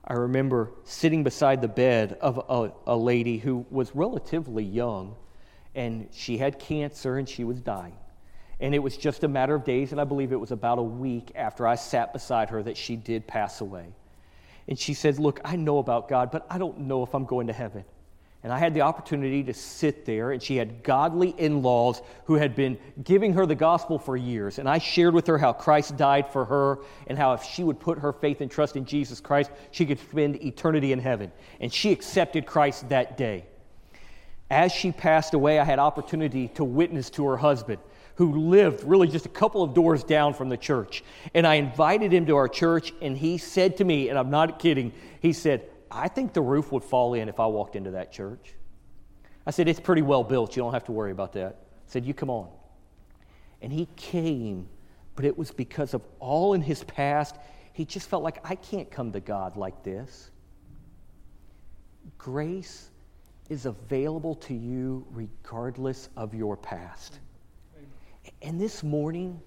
I 0.03 0.13
remember 0.13 0.71
sitting 0.85 1.23
beside 1.23 1.61
the 1.61 1.67
bed 1.67 2.17
of 2.19 2.43
a, 2.49 2.91
a 2.91 2.97
lady 2.97 3.37
who 3.37 3.65
was 3.69 3.95
relatively 3.95 4.63
young, 4.63 5.15
and 5.75 6.09
she 6.11 6.37
had 6.37 6.57
cancer 6.57 7.17
and 7.17 7.29
she 7.29 7.43
was 7.43 7.59
dying. 7.59 7.95
And 8.59 8.73
it 8.73 8.79
was 8.79 8.97
just 8.97 9.23
a 9.23 9.27
matter 9.27 9.53
of 9.53 9.63
days, 9.63 9.91
and 9.91 10.01
I 10.01 10.03
believe 10.03 10.31
it 10.31 10.39
was 10.39 10.51
about 10.51 10.79
a 10.79 10.83
week 10.83 11.31
after 11.35 11.67
I 11.67 11.75
sat 11.75 12.11
beside 12.11 12.49
her 12.49 12.63
that 12.63 12.75
she 12.75 12.95
did 12.95 13.27
pass 13.27 13.61
away. 13.61 13.93
And 14.67 14.77
she 14.77 14.93
said, 14.93 15.19
Look, 15.19 15.39
I 15.45 15.55
know 15.55 15.77
about 15.77 16.09
God, 16.09 16.31
but 16.31 16.45
I 16.49 16.57
don't 16.57 16.79
know 16.79 17.03
if 17.03 17.13
I'm 17.13 17.25
going 17.25 17.47
to 17.47 17.53
heaven. 17.53 17.85
And 18.41 18.53
I 18.53 18.57
had 18.57 18.73
the 18.73 18.81
opportunity 18.81 19.43
to 19.43 19.53
sit 19.53 20.05
there, 20.05 20.31
and 20.31 20.41
she 20.41 20.55
had 20.55 20.81
godly 20.81 21.35
in 21.37 21.61
laws 21.61 22.01
who 22.23 22.35
had 22.35 22.55
been 22.55 22.77
giving 23.03 23.33
her 23.33 23.45
the 23.45 23.55
gospel 23.55 23.99
for 23.99 24.15
years. 24.15 24.59
And 24.59 24.69
I 24.69 24.77
shared 24.77 25.13
with 25.13 25.27
her 25.27 25.37
how 25.37 25.51
Christ 25.51 25.97
died 25.97 26.31
for 26.31 26.45
her, 26.45 26.79
and 27.07 27.17
how 27.17 27.33
if 27.33 27.43
she 27.43 27.65
would 27.65 27.81
put 27.81 27.99
her 27.99 28.13
faith 28.13 28.39
and 28.39 28.49
trust 28.49 28.77
in 28.77 28.85
Jesus 28.85 29.19
Christ, 29.19 29.51
she 29.71 29.85
could 29.85 29.99
spend 29.99 30.41
eternity 30.41 30.93
in 30.93 30.99
heaven. 30.99 31.33
And 31.59 31.73
she 31.73 31.91
accepted 31.91 32.45
Christ 32.45 32.87
that 32.89 33.17
day. 33.17 33.45
As 34.49 34.71
she 34.71 34.93
passed 34.93 35.33
away, 35.33 35.59
I 35.59 35.65
had 35.65 35.77
opportunity 35.77 36.47
to 36.49 36.63
witness 36.63 37.09
to 37.11 37.25
her 37.25 37.37
husband, 37.37 37.79
who 38.15 38.47
lived 38.47 38.85
really 38.85 39.09
just 39.09 39.25
a 39.25 39.29
couple 39.29 39.63
of 39.63 39.73
doors 39.73 40.03
down 40.05 40.33
from 40.33 40.47
the 40.47 40.57
church. 40.57 41.03
And 41.33 41.45
I 41.45 41.55
invited 41.55 42.13
him 42.13 42.25
to 42.27 42.37
our 42.37 42.47
church, 42.47 42.93
and 43.01 43.17
he 43.17 43.37
said 43.37 43.77
to 43.77 43.83
me, 43.83 44.07
and 44.07 44.17
I'm 44.17 44.29
not 44.29 44.59
kidding, 44.59 44.93
he 45.19 45.33
said, 45.33 45.69
I 45.91 46.07
think 46.07 46.33
the 46.33 46.41
roof 46.41 46.71
would 46.71 46.83
fall 46.83 47.13
in 47.13 47.29
if 47.29 47.39
I 47.39 47.47
walked 47.47 47.75
into 47.75 47.91
that 47.91 48.11
church. 48.11 48.53
I 49.45 49.51
said, 49.51 49.67
It's 49.67 49.79
pretty 49.79 50.01
well 50.01 50.23
built. 50.23 50.55
You 50.55 50.63
don't 50.63 50.73
have 50.73 50.85
to 50.85 50.91
worry 50.91 51.11
about 51.11 51.33
that. 51.33 51.57
I 51.61 51.91
said, 51.91 52.05
You 52.05 52.13
come 52.13 52.29
on. 52.29 52.49
And 53.61 53.73
he 53.73 53.87
came, 53.95 54.67
but 55.15 55.25
it 55.25 55.37
was 55.37 55.51
because 55.51 55.93
of 55.93 56.01
all 56.19 56.53
in 56.53 56.61
his 56.61 56.83
past. 56.83 57.35
He 57.73 57.85
just 57.85 58.09
felt 58.09 58.23
like, 58.23 58.39
I 58.43 58.55
can't 58.55 58.89
come 58.91 59.11
to 59.13 59.19
God 59.19 59.57
like 59.57 59.83
this. 59.83 60.31
Grace 62.17 62.89
is 63.49 63.65
available 63.65 64.35
to 64.35 64.53
you 64.53 65.05
regardless 65.11 66.09
of 66.15 66.33
your 66.33 66.55
past. 66.55 67.19
And 68.41 68.61
this 68.61 68.83
morning, 68.83 69.41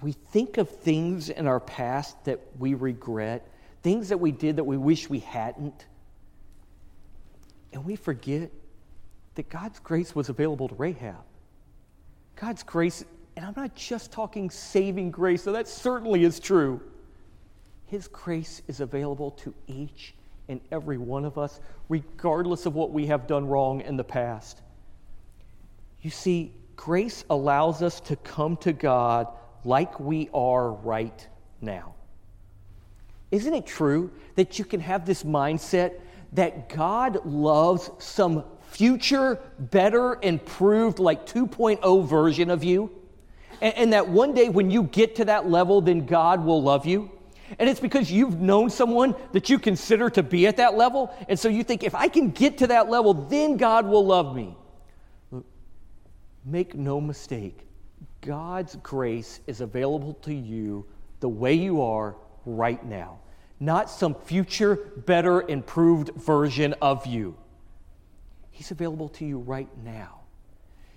we 0.00 0.12
think 0.12 0.58
of 0.58 0.68
things 0.68 1.28
in 1.28 1.46
our 1.46 1.60
past 1.60 2.24
that 2.24 2.40
we 2.58 2.74
regret 2.74 3.48
things 3.86 4.08
that 4.08 4.18
we 4.18 4.32
did 4.32 4.56
that 4.56 4.64
we 4.64 4.76
wish 4.76 5.08
we 5.08 5.20
hadn't. 5.20 5.86
And 7.72 7.84
we 7.84 7.94
forget 7.94 8.50
that 9.36 9.48
God's 9.48 9.78
grace 9.78 10.12
was 10.12 10.28
available 10.28 10.66
to 10.66 10.74
Rahab. 10.74 11.22
God's 12.34 12.64
grace, 12.64 13.04
and 13.36 13.46
I'm 13.46 13.54
not 13.56 13.76
just 13.76 14.10
talking 14.10 14.50
saving 14.50 15.12
grace, 15.12 15.44
though 15.44 15.52
that 15.52 15.68
certainly 15.68 16.24
is 16.24 16.40
true. 16.40 16.80
His 17.86 18.08
grace 18.08 18.60
is 18.66 18.80
available 18.80 19.30
to 19.42 19.54
each 19.68 20.14
and 20.48 20.60
every 20.72 20.98
one 20.98 21.24
of 21.24 21.38
us, 21.38 21.60
regardless 21.88 22.66
of 22.66 22.74
what 22.74 22.90
we 22.90 23.06
have 23.06 23.28
done 23.28 23.46
wrong 23.46 23.82
in 23.82 23.96
the 23.96 24.02
past. 24.02 24.62
You 26.00 26.10
see, 26.10 26.52
grace 26.74 27.24
allows 27.30 27.82
us 27.82 28.00
to 28.00 28.16
come 28.16 28.56
to 28.56 28.72
God 28.72 29.28
like 29.62 30.00
we 30.00 30.28
are 30.34 30.72
right 30.72 31.28
now. 31.60 31.95
Isn't 33.30 33.54
it 33.54 33.66
true 33.66 34.10
that 34.36 34.58
you 34.58 34.64
can 34.64 34.80
have 34.80 35.04
this 35.04 35.22
mindset 35.22 36.00
that 36.32 36.68
God 36.68 37.24
loves 37.24 37.90
some 37.98 38.44
future, 38.68 39.40
better, 39.58 40.18
improved, 40.22 40.98
like 40.98 41.26
2.0 41.26 42.06
version 42.06 42.50
of 42.50 42.62
you? 42.62 42.90
And, 43.60 43.74
and, 43.74 43.92
that 43.94 44.08
one 44.08 44.34
day 44.34 44.48
when 44.48 44.70
you 44.70 44.84
get 44.84 45.16
to 45.16 45.24
that 45.26 45.48
level, 45.48 45.80
then 45.80 46.04
God 46.04 46.44
will 46.44 46.62
love 46.62 46.84
you? 46.84 47.10
And 47.58 47.68
it's 47.70 47.80
because 47.80 48.10
you've 48.10 48.40
known 48.40 48.70
someone 48.70 49.14
that 49.32 49.48
you 49.48 49.58
consider 49.58 50.10
to 50.10 50.22
be 50.22 50.46
at 50.46 50.56
that 50.58 50.76
level. 50.76 51.14
And 51.28 51.38
so 51.38 51.48
you 51.48 51.64
think, 51.64 51.82
if 51.82 51.94
I 51.94 52.08
can 52.08 52.30
get 52.30 52.58
to 52.58 52.66
that 52.66 52.90
level, 52.90 53.14
then 53.14 53.56
God 53.56 53.86
will 53.86 54.04
love 54.04 54.34
me. 54.34 54.56
Look, 55.30 55.46
make 56.44 56.74
no 56.74 57.00
mistake, 57.00 57.66
God's 58.20 58.76
grace 58.76 59.40
is 59.46 59.60
available 59.60 60.14
to 60.22 60.34
you 60.34 60.84
the 61.20 61.28
way 61.28 61.54
you 61.54 61.80
are 61.80 62.16
right 62.46 62.82
now, 62.84 63.18
not 63.60 63.90
some 63.90 64.14
future, 64.14 64.76
better, 64.76 65.42
improved 65.42 66.10
version 66.16 66.74
of 66.80 67.06
you. 67.06 67.36
He's 68.50 68.70
available 68.70 69.10
to 69.10 69.26
you 69.26 69.38
right 69.38 69.68
now. 69.84 70.20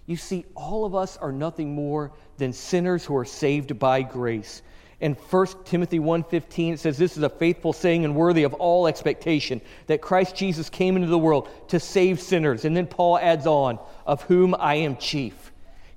You 0.06 0.15
see, 0.15 0.46
all 0.56 0.86
of 0.86 0.96
us 0.96 1.18
are 1.18 1.32
nothing 1.32 1.75
more 1.75 2.13
than 2.38 2.53
sinners 2.53 3.03
who 3.03 3.15
are 3.18 3.25
saved 3.25 3.77
by 3.77 4.01
grace. 4.01 4.62
In 5.01 5.13
1 5.13 5.48
Timothy 5.65 6.00
1:15 6.00 6.74
it 6.74 6.79
says 6.79 6.98
this 6.98 7.15
is 7.15 7.24
a 7.24 7.29
faithful 7.29 7.72
saying 7.72 8.03
and 8.03 8.15
worthy 8.15 8.44
of 8.44 8.53
all 8.56 8.88
expectation 8.88 9.62
that 9.88 10.01
Christ 10.01 10.36
Jesus 10.36 10.70
came 10.70 10.96
into 10.96 11.08
the 11.08 11.18
world 11.18 11.48
to 11.70 11.79
save 11.79 12.20
sinners 12.20 12.65
and 12.65 12.75
then 12.75 12.86
Paul 12.86 13.18
adds 13.18 13.48
on 13.48 13.79
of 14.06 14.24
whom 14.24 14.56
I 14.60 14.75
am 14.75 14.98
chief. 14.98 15.49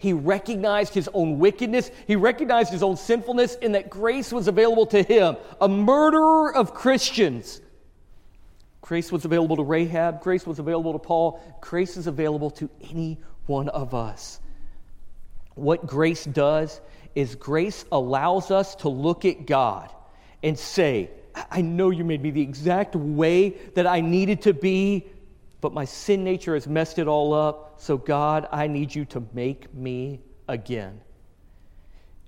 He 0.03 0.13
recognized 0.13 0.95
his 0.95 1.09
own 1.15 1.39
wickedness. 1.39 1.89
He 2.09 2.17
recognized 2.17 2.73
his 2.73 2.83
own 2.83 2.97
sinfulness, 2.97 3.57
and 3.63 3.77
that 3.77 3.89
grace 3.89 4.33
was 4.33 4.49
available 4.49 4.85
to 4.87 5.01
him, 5.01 5.37
a 5.61 5.69
murderer 5.69 6.53
of 6.53 6.75
Christians. 6.75 7.61
Grace 8.81 9.13
was 9.13 9.25
available 9.25 9.55
to 9.55 9.63
Rahab. 9.63 10.21
Grace 10.21 10.45
was 10.45 10.59
available 10.59 10.93
to 10.93 10.99
Paul. 10.99 11.41
Grace 11.61 11.97
is 11.97 12.09
available 12.09 12.51
to 12.51 12.69
any 12.91 13.21
one 13.47 13.69
of 13.69 13.95
us. 13.95 14.41
What 15.55 15.87
grace 15.87 16.25
does 16.25 16.81
is 17.15 17.37
grace 17.37 17.85
allows 17.93 18.51
us 18.51 18.75
to 18.75 18.89
look 18.89 19.25
at 19.25 19.47
God 19.47 19.89
and 20.43 20.59
say, 20.59 21.11
I 21.49 21.61
know 21.61 21.91
you 21.91 22.03
made 22.03 22.25
me 22.25 22.33
the 22.33 22.43
exact 22.43 22.97
way 22.97 23.51
that 23.77 23.87
I 23.87 24.01
needed 24.01 24.43
to 24.43 24.53
be 24.53 25.07
but 25.63 25.73
my 25.73 25.87
sin 25.87 26.25
nature 26.25 26.55
has 26.55 26.67
messed 26.67 26.99
it 26.99 27.07
all 27.07 27.33
up. 27.33 27.81
So, 27.81 27.97
God, 27.97 28.49
I 28.53 28.67
need 28.67 28.95
you 28.95 29.07
to 29.07 29.23
make 29.33 29.73
me 29.73 30.21
again. 30.49 31.01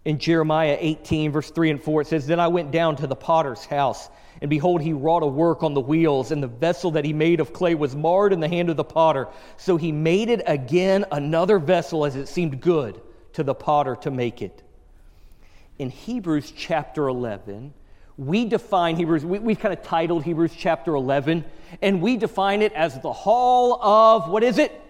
In 0.05 0.19
Jeremiah 0.19 0.79
18, 0.79 1.33
verse 1.33 1.51
3 1.51 1.71
and 1.73 1.83
4, 1.83 2.03
it 2.03 2.07
says, 2.07 2.27
Then 2.27 2.39
I 2.39 2.47
went 2.47 2.71
down 2.71 2.95
to 2.97 3.09
the 3.09 3.17
potter's 3.17 3.65
house, 3.65 4.09
and 4.41 4.49
behold, 4.49 4.83
he 4.83 4.93
wrought 4.93 5.25
a 5.25 5.27
work 5.27 5.65
on 5.65 5.75
the 5.75 5.81
wheels, 5.81 6.31
and 6.31 6.43
the 6.43 6.47
vessel 6.49 6.93
that 6.93 7.05
he 7.05 7.13
made 7.13 7.41
of 7.41 7.53
clay 7.53 7.75
was 7.75 7.97
marred 7.97 8.33
in 8.33 8.39
the 8.39 8.49
hand 8.49 8.71
of 8.71 8.77
the 8.77 8.85
potter. 8.85 9.27
So 9.57 9.77
he 9.77 9.91
made 9.91 10.29
it 10.29 10.43
again 10.47 11.05
another 11.11 11.59
vessel 11.59 12.05
as 12.05 12.15
it 12.15 12.29
seemed 12.29 12.61
good 12.61 13.01
to 13.33 13.43
the 13.43 13.55
potter 13.55 13.97
to 14.03 14.13
make 14.13 14.43
it. 14.43 14.63
In 15.81 15.91
Hebrews 15.91 16.53
chapter 16.57 17.09
11, 17.09 17.75
we 18.17 18.45
define 18.45 18.97
Hebrews, 18.97 19.25
we, 19.25 19.55
have 19.55 19.61
kind 19.61 19.75
of 19.77 19.83
titled 19.83 20.25
Hebrews 20.25 20.53
chapter 20.57 20.95
11, 20.95 21.45
and 21.83 22.01
we 22.01 22.17
define 22.17 22.63
it 22.63 22.73
as 22.73 23.01
the 23.01 23.13
hall 23.13 23.83
of, 23.83 24.29
what 24.29 24.45
is 24.45 24.59
it? 24.59 24.81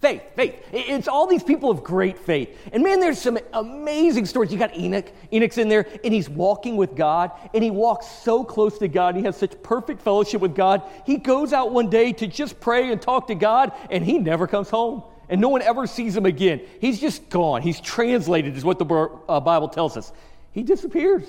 Faith, 0.00 0.22
faith. 0.34 0.54
It's 0.72 1.08
all 1.08 1.26
these 1.26 1.42
people 1.42 1.70
of 1.70 1.82
great 1.82 2.18
faith. 2.18 2.54
And 2.72 2.82
man, 2.82 3.00
there's 3.00 3.20
some 3.20 3.38
amazing 3.54 4.26
stories. 4.26 4.52
You 4.52 4.58
got 4.58 4.76
Enoch. 4.76 5.10
Enoch's 5.32 5.56
in 5.56 5.68
there, 5.68 5.86
and 6.04 6.12
he's 6.12 6.28
walking 6.28 6.76
with 6.76 6.94
God, 6.94 7.32
and 7.54 7.64
he 7.64 7.70
walks 7.70 8.06
so 8.06 8.44
close 8.44 8.78
to 8.78 8.88
God. 8.88 9.16
He 9.16 9.22
has 9.22 9.36
such 9.36 9.62
perfect 9.62 10.02
fellowship 10.02 10.40
with 10.42 10.54
God. 10.54 10.82
He 11.06 11.16
goes 11.16 11.52
out 11.52 11.72
one 11.72 11.88
day 11.88 12.12
to 12.14 12.26
just 12.26 12.60
pray 12.60 12.92
and 12.92 13.00
talk 13.00 13.28
to 13.28 13.34
God, 13.34 13.72
and 13.90 14.04
he 14.04 14.18
never 14.18 14.46
comes 14.46 14.68
home. 14.70 15.04
and 15.30 15.40
no 15.40 15.48
one 15.48 15.62
ever 15.62 15.86
sees 15.86 16.14
him 16.14 16.26
again. 16.26 16.60
He's 16.82 17.00
just 17.00 17.30
gone. 17.30 17.62
He's 17.62 17.80
translated, 17.80 18.56
is 18.58 18.64
what 18.64 18.78
the 18.78 18.84
uh, 19.26 19.40
Bible 19.40 19.68
tells 19.68 19.96
us. 19.96 20.12
He 20.52 20.62
disappears 20.62 21.24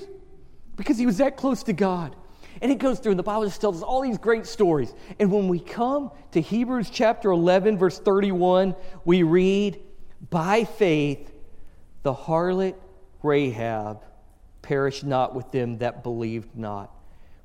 because 0.76 0.98
he 0.98 1.06
was 1.06 1.18
that 1.18 1.38
close 1.38 1.64
to 1.64 1.74
God. 1.74 2.16
And 2.62 2.72
it 2.72 2.78
goes 2.78 3.00
through, 3.00 3.12
and 3.12 3.20
the 3.20 3.24
Bible 3.24 3.44
just 3.46 3.60
tells 3.60 3.78
us 3.78 3.84
all 3.84 4.02
these 4.02 4.18
great 4.18 4.46
stories. 4.46 4.94
And 5.20 5.32
when 5.32 5.48
we 5.48 5.60
come 5.60 6.12
to 6.32 6.42
Hebrews 6.42 6.90
chapter 6.90 7.32
11, 7.32 7.78
verse 7.78 8.00
31, 8.00 8.76
we 9.04 9.24
read, 9.24 9.82
By 10.30 10.64
faith, 10.64 11.34
the 12.04 12.14
harlot 12.14 12.76
Rahab 13.24 14.04
perished 14.62 15.04
not 15.04 15.36
with 15.36 15.52
them 15.52 15.80
that 15.80 16.02
believed 16.02 16.56
not, 16.56 16.92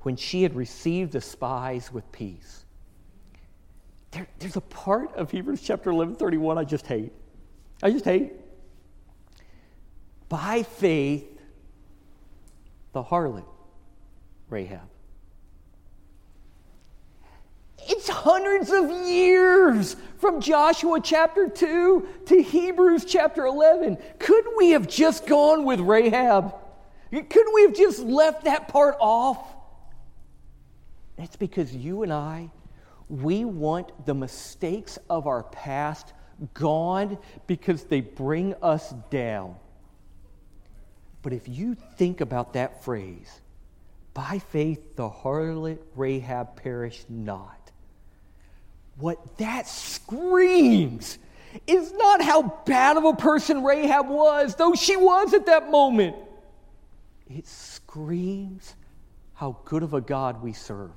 when 0.03 0.17
she 0.17 0.43
had 0.43 0.55
received 0.55 1.13
the 1.13 1.21
spies 1.21 1.93
with 1.93 2.11
peace. 2.13 2.65
There, 4.13 4.27
there's 4.39 4.57
a 4.57 4.63
part 4.63 5.15
of 5.15 5.31
Hebrews 5.31 5.61
chapter 5.61 5.91
11, 5.91 6.17
31 6.17 6.59
I 6.59 6.65
just 6.65 6.87
hate. 6.87 7.13
I 7.83 7.91
just 7.91 8.05
hate. 8.05 8.33
By 10.29 10.63
faith, 10.63 11.30
the 12.93 13.03
harlot 13.03 13.47
Rahab 14.49 14.89
it's 17.89 18.09
hundreds 18.09 18.71
of 18.71 18.91
years 19.09 19.97
from 20.19 20.41
Joshua 20.41 21.01
chapter 21.03 21.49
2 21.49 22.09
to 22.27 22.43
Hebrews 22.43 23.05
chapter 23.05 23.47
11. 23.47 23.99
Couldn't 24.19 24.57
we 24.57 24.71
have 24.71 24.87
just 24.87 25.27
gone 25.27 25.65
with 25.65 25.81
Rahab? 25.81 26.55
Couldn't 27.11 27.55
we 27.55 27.63
have 27.63 27.75
just 27.75 28.01
left 28.01 28.45
that 28.45 28.69
part 28.69 28.97
off? 29.01 29.55
It's 31.19 31.37
because 31.37 31.75
you 31.75 32.03
and 32.03 32.13
I, 32.13 32.51
we 33.09 33.45
want 33.45 34.07
the 34.07 34.15
mistakes 34.15 34.99
of 35.09 35.27
our 35.27 35.43
past 35.43 36.13
gone 36.55 37.19
because 37.47 37.85
they 37.85 38.01
bring 38.01 38.55
us 38.63 38.95
down. 39.11 39.57
But 41.23 41.33
if 41.33 41.49
you 41.49 41.75
think 41.75 42.21
about 42.21 42.55
that 42.55 42.83
phrase, 42.85 43.41
by 44.15 44.39
faith 44.39 44.97
the 44.97 45.09
harlot 45.09 45.79
Rahab 45.95 46.57
perished 46.57 47.09
not 47.09 47.61
what 49.01 49.39
that 49.39 49.67
screams 49.67 51.19
is 51.67 51.93
not 51.93 52.23
how 52.23 52.63
bad 52.65 52.97
of 52.97 53.05
a 53.05 53.15
person 53.15 53.65
Rahab 53.65 54.09
was, 54.09 54.55
though 54.55 54.75
she 54.75 54.97
was 54.97 55.35
at 55.35 55.47
that 55.47 55.71
moment. 55.71 56.15
It 57.29 57.47
screams 57.47 58.75
how 59.35 59.57
good 59.65 59.83
of 59.83 59.95
a 59.95 60.01
God 60.01 60.43
we 60.43 60.53
serve. 60.53 60.91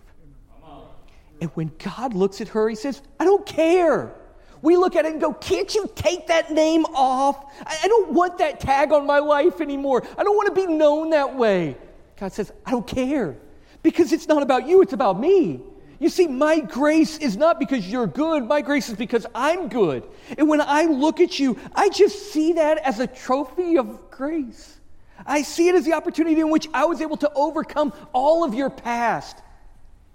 And 1.42 1.50
when 1.56 1.72
God 1.84 2.14
looks 2.14 2.42
at 2.42 2.50
her, 2.50 2.70
he 2.70 2.76
says, 2.76 3.02
I 3.20 3.26
don't 3.26 3.46
care. 3.46 4.16
We 4.64 4.78
look 4.78 4.96
at 4.96 5.06
it 5.06 5.12
and 5.12 5.22
go, 5.22 5.34
Can't 5.34 5.76
you 5.76 5.92
take 5.94 6.28
that 6.28 6.50
name 6.50 6.86
off? 6.96 7.54
I 7.66 7.86
don't 7.88 8.14
want 8.14 8.38
that 8.38 8.62
tag 8.62 8.94
on 8.94 9.06
my 9.06 9.20
life 9.20 9.60
anymore. 9.60 10.04
I 10.18 10.24
don't 10.24 10.38
want 10.38 10.56
to 10.56 10.56
be 10.56 10.74
known 10.74 11.10
that 11.10 11.36
way. 11.36 11.78
God 12.18 12.32
says, 12.32 12.52
I 12.66 12.72
don't 12.72 12.88
care 12.88 13.36
because 13.84 14.14
it's 14.14 14.28
not 14.28 14.42
about 14.42 14.66
you, 14.66 14.82
it's 14.82 14.94
about 14.94 15.20
me. 15.20 15.62
You 16.00 16.08
see, 16.08 16.28
my 16.28 16.62
grace 16.62 17.18
is 17.18 17.36
not 17.36 17.60
because 17.60 17.90
you're 17.90 18.08
good, 18.08 18.46
my 18.46 18.62
grace 18.62 18.88
is 18.88 18.96
because 18.96 19.26
I'm 19.36 19.68
good. 19.68 20.08
And 20.38 20.48
when 20.48 20.62
I 20.62 20.84
look 20.86 21.20
at 21.20 21.40
you, 21.40 21.58
I 21.76 21.90
just 21.90 22.32
see 22.32 22.54
that 22.54 22.78
as 22.78 23.00
a 23.00 23.08
trophy 23.08 23.78
of 23.78 24.10
grace. 24.10 24.80
I 25.26 25.42
see 25.42 25.68
it 25.68 25.76
as 25.76 25.84
the 25.84 25.94
opportunity 25.94 26.40
in 26.40 26.50
which 26.50 26.70
I 26.74 26.86
was 26.86 27.02
able 27.02 27.18
to 27.18 27.32
overcome 27.36 27.94
all 28.14 28.46
of 28.46 28.54
your 28.54 28.70
past. 28.70 29.42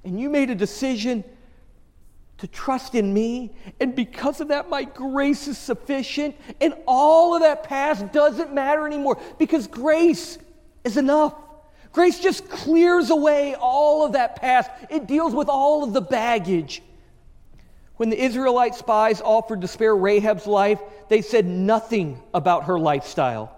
And 0.05 0.19
you 0.19 0.31
made 0.31 0.49
a 0.49 0.55
decision 0.55 1.23
to 2.39 2.47
trust 2.47 2.95
in 2.95 3.13
me. 3.13 3.53
And 3.81 3.95
because 3.95 4.41
of 4.41 4.49
that, 4.49 4.71
my 4.71 4.85
grace 4.85 5.49
is 5.49 5.59
sufficient. 5.59 6.37
And 6.61 6.75
all 6.87 7.35
of 7.35 7.43
that 7.43 7.65
past 7.65 8.13
doesn't 8.13 8.55
matter 8.55 8.87
anymore 8.87 9.21
because 9.39 9.67
grace 9.67 10.39
is 10.85 10.97
enough. 10.97 11.35
Grace 11.93 12.21
just 12.21 12.49
clears 12.49 13.11
away 13.11 13.55
all 13.59 14.05
of 14.05 14.13
that 14.13 14.37
past, 14.37 14.71
it 14.91 15.07
deals 15.07 15.35
with 15.35 15.49
all 15.49 15.83
of 15.85 15.93
the 15.93 16.01
baggage. 16.01 16.83
When 17.97 18.11
the 18.11 18.23
Israelite 18.23 18.77
spies 18.77 19.21
offered 19.21 19.63
to 19.63 19.69
spare 19.69 19.97
Rahab's 19.97 20.47
life, 20.47 20.81
they 21.09 21.23
said 21.23 21.47
nothing 21.47 22.23
about 22.33 22.65
her 22.65 22.79
lifestyle. 22.79 23.53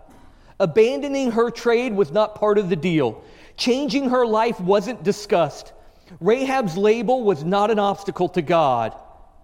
Abandoning 0.58 1.32
her 1.32 1.50
trade 1.50 1.92
was 1.92 2.10
not 2.10 2.36
part 2.36 2.56
of 2.56 2.70
the 2.70 2.76
deal. 2.76 3.22
Changing 3.58 4.08
her 4.08 4.24
life 4.24 4.58
wasn't 4.58 5.02
discussed. 5.02 5.72
Rahab's 6.18 6.76
label 6.76 7.22
was 7.22 7.44
not 7.44 7.70
an 7.70 7.78
obstacle 7.78 8.28
to 8.30 8.42
God, 8.42 8.94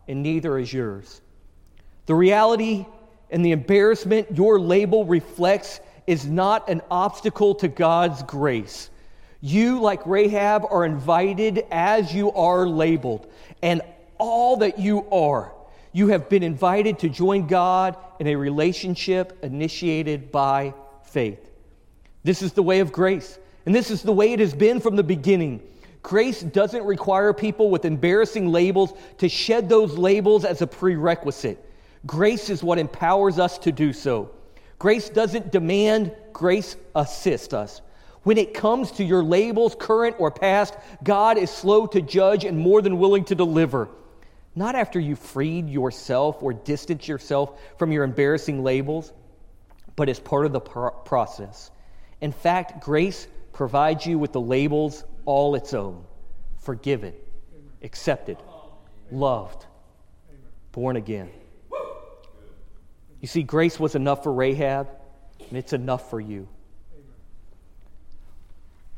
and 0.09 0.23
neither 0.23 0.59
is 0.59 0.73
yours. 0.73 1.21
The 2.07 2.15
reality 2.15 2.87
and 3.31 3.45
the 3.45 3.53
embarrassment 3.53 4.37
your 4.37 4.59
label 4.59 5.05
reflects 5.05 5.81
is 6.07 6.27
not 6.27 6.69
an 6.69 6.83
obstacle 6.91 7.55
to 7.57 7.69
God's 7.69 8.23
grace. 8.23 8.91
You, 9.41 9.81
like 9.81 10.07
Rahab, 10.07 10.65
are 10.71 10.85
invited 10.85 11.65
as 11.71 12.15
you 12.15 12.33
are 12.33 12.67
labeled, 12.67 13.31
and 13.63 13.83
all 14.19 14.59
that 14.59 14.79
you 14.79 15.09
are. 15.11 15.53
You 15.93 16.09
have 16.09 16.29
been 16.29 16.43
invited 16.43 17.01
to 17.01 17.09
join 17.09 17.47
God 17.47 17.97
in 18.19 18.27
a 18.27 18.37
relationship 18.37 19.39
initiated 19.43 20.31
by 20.31 20.75
faith. 21.05 21.51
This 22.23 22.43
is 22.43 22.53
the 22.53 22.63
way 22.63 22.81
of 22.81 22.93
grace, 22.93 23.39
and 23.67 23.75
this 23.75 23.91
is 23.91 24.03
the 24.03 24.13
way 24.13 24.33
it 24.33 24.41
has 24.41 24.55
been 24.55 24.81
from 24.81 24.97
the 24.97 25.05
beginning. 25.05 25.63
Grace 26.07 26.41
doesn't 26.41 26.85
require 26.85 27.33
people 27.33 27.69
with 27.69 27.85
embarrassing 27.85 28.53
labels 28.53 28.93
to 29.19 29.29
shed 29.29 29.69
those 29.69 29.99
labels 29.99 30.45
as 30.45 30.63
a 30.63 30.67
prerequisite. 30.67 31.59
Grace 32.07 32.49
is 32.49 32.63
what 32.63 32.79
empowers 32.79 33.41
us 33.41 33.59
to 33.59 33.73
do 33.73 33.93
so. 33.93 34.31
Grace 34.79 35.09
doesn't 35.09 35.51
demand, 35.51 36.15
grace 36.33 36.77
assists 36.95 37.53
us. 37.53 37.83
When 38.23 38.39
it 38.39 38.55
comes 38.55 38.93
to 38.93 39.05
your 39.05 39.25
labels, 39.25 39.75
current 39.77 40.15
or 40.21 40.31
past, 40.31 40.77
God 41.03 41.39
is 41.39 41.51
slow 41.51 41.89
to 41.89 42.01
judge 42.01 42.45
and 42.45 42.57
more 42.57 42.83
than 42.83 43.01
willing 43.01 43.25
to 43.25 43.35
deliver. 43.35 43.89
Not 44.55 44.77
after 44.77 45.01
you've 45.01 45.19
freed 45.19 45.69
yourself 45.69 46.41
or 46.41 46.53
distanced 46.53 47.09
yourself 47.09 47.61
from 47.79 47.91
your 47.91 48.05
embarrassing 48.05 48.63
labels, 48.63 49.13
but 49.97 50.09
as 50.09 50.21
part 50.21 50.47
of 50.47 50.53
the 50.53 50.61
process. 50.61 51.73
In 52.21 52.31
fact, 52.31 52.81
grace 52.81 53.27
provides 53.53 54.07
you 54.07 54.21
with 54.21 54.31
the 54.31 54.41
labels 54.41 55.03
all 55.27 55.55
its 55.55 55.75
own 55.75 56.05
forgiven, 56.59 57.13
accepted, 57.83 58.39
loved, 59.13 59.67
born 60.73 60.97
again. 60.97 61.31
You 63.21 63.29
see, 63.29 63.43
grace 63.43 63.79
was 63.79 63.95
enough 63.95 64.23
for 64.23 64.33
Rahab, 64.33 64.89
and 65.49 65.57
it's 65.57 65.73
enough 65.73 66.11
for 66.11 66.21
you. 66.21 66.49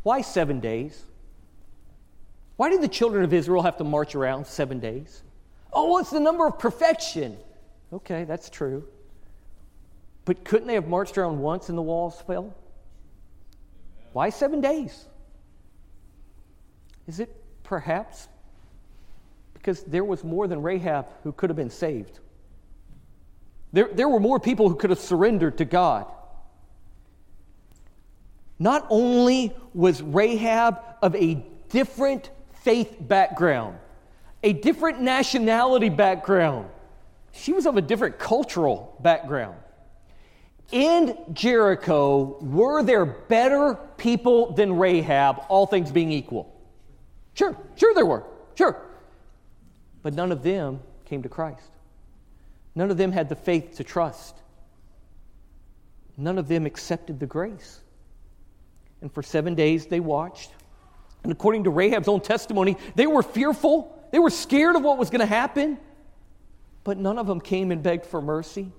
Why 0.02 0.22
seven 0.22 0.60
days? 0.60 1.02
Why 2.56 2.70
did 2.70 2.80
the 2.80 2.88
children 2.88 3.24
of 3.24 3.32
Israel 3.32 3.62
have 3.62 3.76
to 3.76 3.84
march 3.84 4.14
around 4.14 4.46
seven 4.46 4.80
days? 4.80 5.22
Oh, 5.72 5.98
it's 5.98 6.10
the 6.10 6.20
number 6.20 6.46
of 6.46 6.58
perfection. 6.58 7.36
Okay, 7.92 8.24
that's 8.24 8.48
true. 8.48 8.84
But 10.24 10.44
couldn't 10.44 10.66
they 10.66 10.74
have 10.74 10.88
marched 10.88 11.18
around 11.18 11.38
once 11.38 11.68
and 11.68 11.76
the 11.76 11.82
walls 11.82 12.20
fell? 12.26 12.54
Why 14.12 14.30
seven 14.30 14.60
days? 14.60 15.06
Is 17.08 17.20
it 17.20 17.34
perhaps 17.64 18.28
because 19.54 19.82
there 19.84 20.04
was 20.04 20.22
more 20.22 20.46
than 20.46 20.62
Rahab 20.62 21.06
who 21.24 21.32
could 21.32 21.50
have 21.50 21.56
been 21.56 21.70
saved? 21.70 22.20
There, 23.72 23.88
there 23.92 24.08
were 24.08 24.20
more 24.20 24.38
people 24.38 24.68
who 24.68 24.76
could 24.76 24.90
have 24.90 25.00
surrendered 25.00 25.58
to 25.58 25.64
God. 25.64 26.06
Not 28.58 28.86
only 28.90 29.54
was 29.72 30.02
Rahab 30.02 30.80
of 31.00 31.14
a 31.16 31.42
different 31.70 32.30
faith 32.62 32.96
background, 33.00 33.78
a 34.42 34.52
different 34.52 35.00
nationality 35.00 35.88
background, 35.88 36.68
she 37.32 37.52
was 37.52 37.66
of 37.66 37.76
a 37.76 37.82
different 37.82 38.18
cultural 38.18 38.96
background. 39.00 39.56
In 40.72 41.16
Jericho, 41.32 42.38
were 42.40 42.82
there 42.82 43.06
better 43.06 43.74
people 43.96 44.52
than 44.52 44.78
Rahab, 44.78 45.44
all 45.48 45.66
things 45.66 45.90
being 45.90 46.12
equal? 46.12 46.57
Sure, 47.38 47.56
sure 47.76 47.94
there 47.94 48.04
were, 48.04 48.24
sure. 48.56 48.84
But 50.02 50.12
none 50.14 50.32
of 50.32 50.42
them 50.42 50.80
came 51.04 51.22
to 51.22 51.28
Christ. 51.28 51.70
None 52.74 52.90
of 52.90 52.96
them 52.96 53.12
had 53.12 53.28
the 53.28 53.36
faith 53.36 53.76
to 53.76 53.84
trust. 53.84 54.34
None 56.16 56.36
of 56.36 56.48
them 56.48 56.66
accepted 56.66 57.20
the 57.20 57.26
grace. 57.26 57.78
And 59.00 59.12
for 59.12 59.22
seven 59.22 59.54
days 59.54 59.86
they 59.86 60.00
watched. 60.00 60.50
And 61.22 61.30
according 61.30 61.62
to 61.64 61.70
Rahab's 61.70 62.08
own 62.08 62.22
testimony, 62.22 62.76
they 62.96 63.06
were 63.06 63.22
fearful. 63.22 64.04
They 64.10 64.18
were 64.18 64.30
scared 64.30 64.74
of 64.74 64.82
what 64.82 64.98
was 64.98 65.08
going 65.08 65.20
to 65.20 65.26
happen. 65.26 65.78
But 66.82 66.98
none 66.98 67.18
of 67.18 67.28
them 67.28 67.40
came 67.40 67.70
and 67.70 67.84
begged 67.84 68.06
for 68.06 68.20
mercy. 68.20 68.72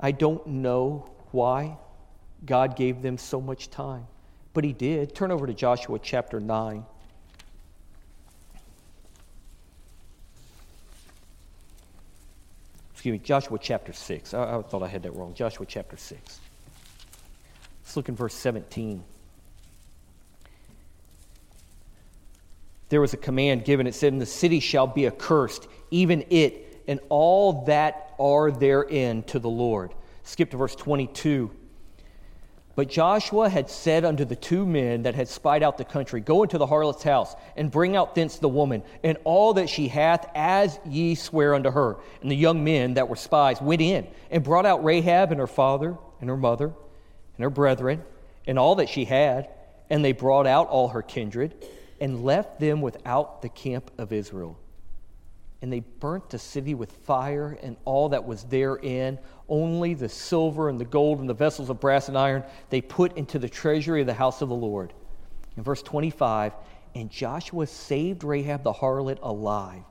I 0.00 0.12
don't 0.12 0.46
know 0.46 1.10
why 1.30 1.76
God 2.46 2.74
gave 2.74 3.02
them 3.02 3.18
so 3.18 3.38
much 3.38 3.68
time, 3.68 4.06
but 4.58 4.64
He 4.64 4.72
did. 4.72 5.14
Turn 5.14 5.30
over 5.30 5.46
to 5.46 5.54
Joshua 5.54 6.00
chapter 6.02 6.40
9. 6.40 6.84
excuse 12.90 13.12
me, 13.12 13.18
Joshua 13.20 13.56
chapter 13.62 13.92
6. 13.92 14.34
I, 14.34 14.56
I 14.56 14.62
thought 14.62 14.82
I 14.82 14.88
had 14.88 15.04
that 15.04 15.14
wrong. 15.14 15.32
Joshua 15.34 15.64
chapter 15.64 15.96
6. 15.96 16.40
Let's 17.84 17.96
look 17.96 18.08
in 18.08 18.16
verse 18.16 18.34
17. 18.34 19.04
There 22.88 23.00
was 23.00 23.14
a 23.14 23.16
command 23.16 23.64
given. 23.64 23.86
It 23.86 23.94
said, 23.94 24.12
And 24.12 24.20
the 24.20 24.26
city 24.26 24.58
shall 24.58 24.88
be 24.88 25.06
accursed, 25.06 25.68
even 25.92 26.24
it, 26.30 26.82
and 26.88 26.98
all 27.10 27.64
that 27.66 28.12
are 28.18 28.50
therein 28.50 29.22
to 29.22 29.38
the 29.38 29.48
Lord. 29.48 29.94
Skip 30.24 30.50
to 30.50 30.56
verse 30.56 30.74
22. 30.74 31.52
But 32.78 32.88
Joshua 32.88 33.48
had 33.48 33.68
said 33.68 34.04
unto 34.04 34.24
the 34.24 34.36
two 34.36 34.64
men 34.64 35.02
that 35.02 35.16
had 35.16 35.26
spied 35.26 35.64
out 35.64 35.78
the 35.78 35.84
country, 35.84 36.20
Go 36.20 36.44
into 36.44 36.58
the 36.58 36.66
harlot's 36.66 37.02
house, 37.02 37.34
and 37.56 37.72
bring 37.72 37.96
out 37.96 38.14
thence 38.14 38.38
the 38.38 38.48
woman, 38.48 38.84
and 39.02 39.18
all 39.24 39.54
that 39.54 39.68
she 39.68 39.88
hath, 39.88 40.30
as 40.32 40.78
ye 40.86 41.16
swear 41.16 41.56
unto 41.56 41.72
her. 41.72 41.96
And 42.22 42.30
the 42.30 42.36
young 42.36 42.62
men 42.62 42.94
that 42.94 43.08
were 43.08 43.16
spies 43.16 43.60
went 43.60 43.82
in, 43.82 44.06
and 44.30 44.44
brought 44.44 44.64
out 44.64 44.84
Rahab 44.84 45.32
and 45.32 45.40
her 45.40 45.48
father, 45.48 45.98
and 46.20 46.30
her 46.30 46.36
mother, 46.36 46.66
and 46.66 47.42
her 47.42 47.50
brethren, 47.50 48.04
and 48.46 48.60
all 48.60 48.76
that 48.76 48.88
she 48.88 49.04
had. 49.04 49.48
And 49.90 50.04
they 50.04 50.12
brought 50.12 50.46
out 50.46 50.68
all 50.68 50.86
her 50.86 51.02
kindred, 51.02 51.56
and 52.00 52.22
left 52.22 52.60
them 52.60 52.80
without 52.80 53.42
the 53.42 53.48
camp 53.48 53.90
of 53.98 54.12
Israel 54.12 54.56
and 55.60 55.72
they 55.72 55.80
burnt 55.80 56.30
the 56.30 56.38
city 56.38 56.74
with 56.74 56.92
fire 56.92 57.58
and 57.62 57.76
all 57.84 58.10
that 58.10 58.24
was 58.24 58.44
therein. 58.44 59.18
Only 59.48 59.94
the 59.94 60.08
silver 60.08 60.68
and 60.68 60.78
the 60.78 60.84
gold 60.84 61.20
and 61.20 61.28
the 61.28 61.34
vessels 61.34 61.70
of 61.70 61.80
brass 61.80 62.08
and 62.08 62.18
iron 62.18 62.44
they 62.70 62.80
put 62.80 63.16
into 63.16 63.38
the 63.38 63.48
treasury 63.48 64.02
of 64.02 64.06
the 64.06 64.14
house 64.14 64.42
of 64.42 64.48
the 64.48 64.54
Lord. 64.54 64.92
In 65.56 65.62
verse 65.62 65.82
25, 65.82 66.52
and 66.94 67.10
Joshua 67.10 67.66
saved 67.66 68.24
Rahab 68.24 68.62
the 68.62 68.72
harlot 68.72 69.18
alive 69.22 69.82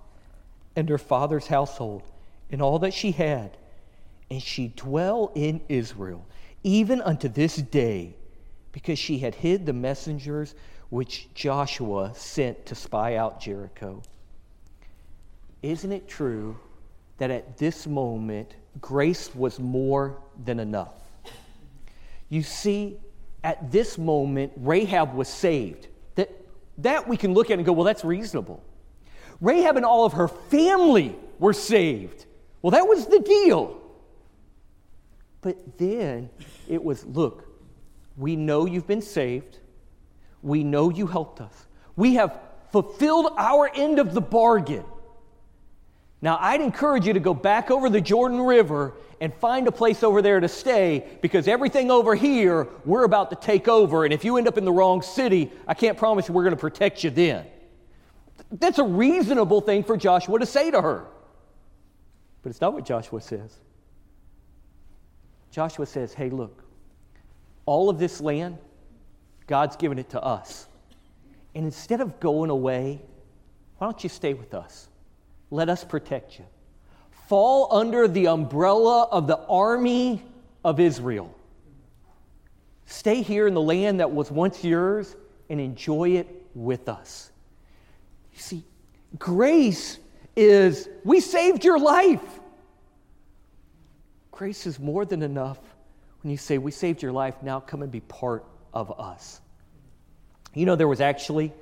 and 0.76 0.88
her 0.90 0.98
father's 0.98 1.48
household 1.48 2.04
and 2.52 2.62
all 2.62 2.80
that 2.80 2.94
she 2.94 3.12
had. 3.12 3.58
And 4.30 4.42
she 4.42 4.74
dwell 4.76 5.32
in 5.36 5.62
Israel, 5.70 6.26
even 6.64 7.02
unto 7.02 7.28
this 7.28 7.56
day, 7.56 8.16
because 8.72 9.00
she 9.00 9.20
had 9.20 9.36
hid 9.36 9.66
the 9.66 9.74
messengers 9.74 10.54
which 10.90 11.34
Joshua 11.34 12.12
sent 12.16 12.66
to 12.68 12.76
spy 12.76 13.16
out 13.16 13.42
Jericho. 13.42 14.04
Isn't 15.62 15.92
it 15.92 16.08
true 16.08 16.58
that 17.18 17.32
at 17.32 17.58
this 17.58 17.88
moment, 17.88 18.56
grace 18.80 19.34
was 19.34 19.60
more 19.60 20.18
than 20.44 20.60
enough? 20.60 20.94
You 22.30 22.44
see, 22.44 22.98
at 23.44 23.72
this 23.72 23.98
moment, 23.98 24.52
Rahab 24.58 25.14
was 25.14 25.28
saved. 25.28 25.88
That, 26.16 26.30
that 26.80 27.08
we 27.08 27.18
can 27.18 27.34
look 27.34 27.50
at 27.50 27.58
and 27.58 27.66
go, 27.66 27.72
well, 27.72 27.86
that's 27.86 28.04
reasonable. 28.04 28.64
Rahab 29.40 29.78
and 29.78 29.86
all 29.86 30.06
of 30.06 30.14
her 30.14 30.28
family 30.28 31.16
were 31.40 31.54
saved. 31.54 32.26
Well, 32.62 32.72
that 32.72 32.88
was 32.88 33.06
the 33.06 33.20
deal. 33.20 33.82
But 35.42 35.78
then 35.78 36.30
it 36.68 36.84
was 36.84 37.06
look, 37.06 37.48
we 38.18 38.36
know 38.36 38.66
you've 38.66 38.88
been 38.88 39.02
saved. 39.02 39.60
We 40.42 40.64
know 40.64 40.90
you 40.90 41.08
helped 41.08 41.40
us. 41.40 41.68
We 41.96 42.16
have 42.16 42.40
fulfilled 42.72 43.34
our 43.38 43.70
end 43.74 44.00
of 44.00 44.14
the 44.14 44.22
bargain. 44.22 44.84
Now, 46.22 46.38
I'd 46.42 46.62
encourage 46.62 47.06
you 47.06 47.14
to 47.14 47.20
go 47.20 47.34
back 47.34 47.70
over 47.70 47.90
the 47.90 48.02
Jordan 48.02 48.42
River 48.42 48.94
and 49.22 49.34
find 49.34 49.68
a 49.68 49.72
place 49.72 50.04
over 50.04 50.22
there 50.22 50.40
to 50.40 50.48
stay 50.48 51.06
because 51.22 51.48
everything 51.48 51.92
over 51.92 52.16
here 52.16 52.68
we're 52.86 53.04
about 53.04 53.30
to 53.30 53.36
take 53.36 53.68
over. 53.68 54.04
And 54.04 54.14
if 54.14 54.26
you 54.26 54.38
end 54.38 54.48
up 54.48 54.58
in 54.58 54.66
the 54.66 54.72
wrong 54.72 55.02
city, 55.02 55.52
I 55.68 55.74
can't 55.74 55.98
promise 55.98 56.28
you 56.28 56.34
we're 56.34 56.44
going 56.44 56.56
to 56.56 56.60
protect 56.60 57.04
you 57.04 57.10
then. 57.10 57.46
That's 58.52 58.80
a 58.80 58.84
reasonable 58.84 59.62
thing 59.62 59.84
for 59.84 59.98
Joshua 59.98 60.40
to 60.40 60.46
say 60.46 60.72
to 60.72 60.82
her. 60.82 61.06
But 62.42 62.50
it's 62.50 62.62
not 62.62 62.74
what 62.74 62.86
Joshua 62.86 63.22
says. 63.22 63.56
Joshua 65.52 65.86
says, 65.86 66.14
hey, 66.14 66.30
look, 66.30 66.64
all 67.66 67.90
of 67.90 68.00
this 68.00 68.22
land, 68.22 68.58
God's 69.48 69.76
given 69.76 70.00
it 70.00 70.10
to 70.12 70.22
us. 70.22 70.68
And 71.56 71.66
instead 71.66 72.02
of 72.02 72.20
going 72.20 72.50
away, 72.50 73.02
why 73.78 73.88
don't 73.88 74.04
you 74.04 74.10
stay 74.10 74.34
with 74.34 74.54
us? 74.54 74.88
Let 75.50 75.70
us 75.70 75.84
protect 75.84 76.40
you. 76.40 76.46
Fall 77.28 77.68
under 77.72 78.08
the 78.08 78.28
umbrella 78.28 79.08
of 79.12 79.28
the 79.28 79.38
army 79.38 80.24
of 80.64 80.80
Israel. 80.80 81.34
Stay 82.86 83.22
here 83.22 83.48
in 83.48 83.54
the 83.54 83.62
land 83.62 84.00
that 84.00 84.12
was 84.12 84.32
once 84.32 84.64
yours 84.64 85.16
and 85.50 85.60
enjoy 85.60 86.12
it 86.12 86.28
with 86.56 86.88
us. 86.90 87.32
You 88.34 88.40
see, 88.40 88.64
grace 89.18 90.00
is 90.36 90.88
we 91.04 91.20
saved 91.20 91.66
your 91.66 91.80
life. 91.80 92.40
Grace 94.32 94.66
is 94.66 94.80
more 94.80 95.04
than 95.04 95.24
enough 95.24 95.60
when 96.22 96.32
you 96.32 96.38
say, 96.38 96.58
We 96.58 96.72
saved 96.72 97.02
your 97.02 97.12
life, 97.12 97.36
now 97.42 97.60
come 97.60 97.82
and 97.82 97.92
be 97.92 98.02
part 98.02 98.46
of 98.74 99.00
us. 99.00 99.42
You 100.54 100.66
know, 100.66 100.76
there 100.76 100.88
was 100.88 101.02
actually 101.02 101.54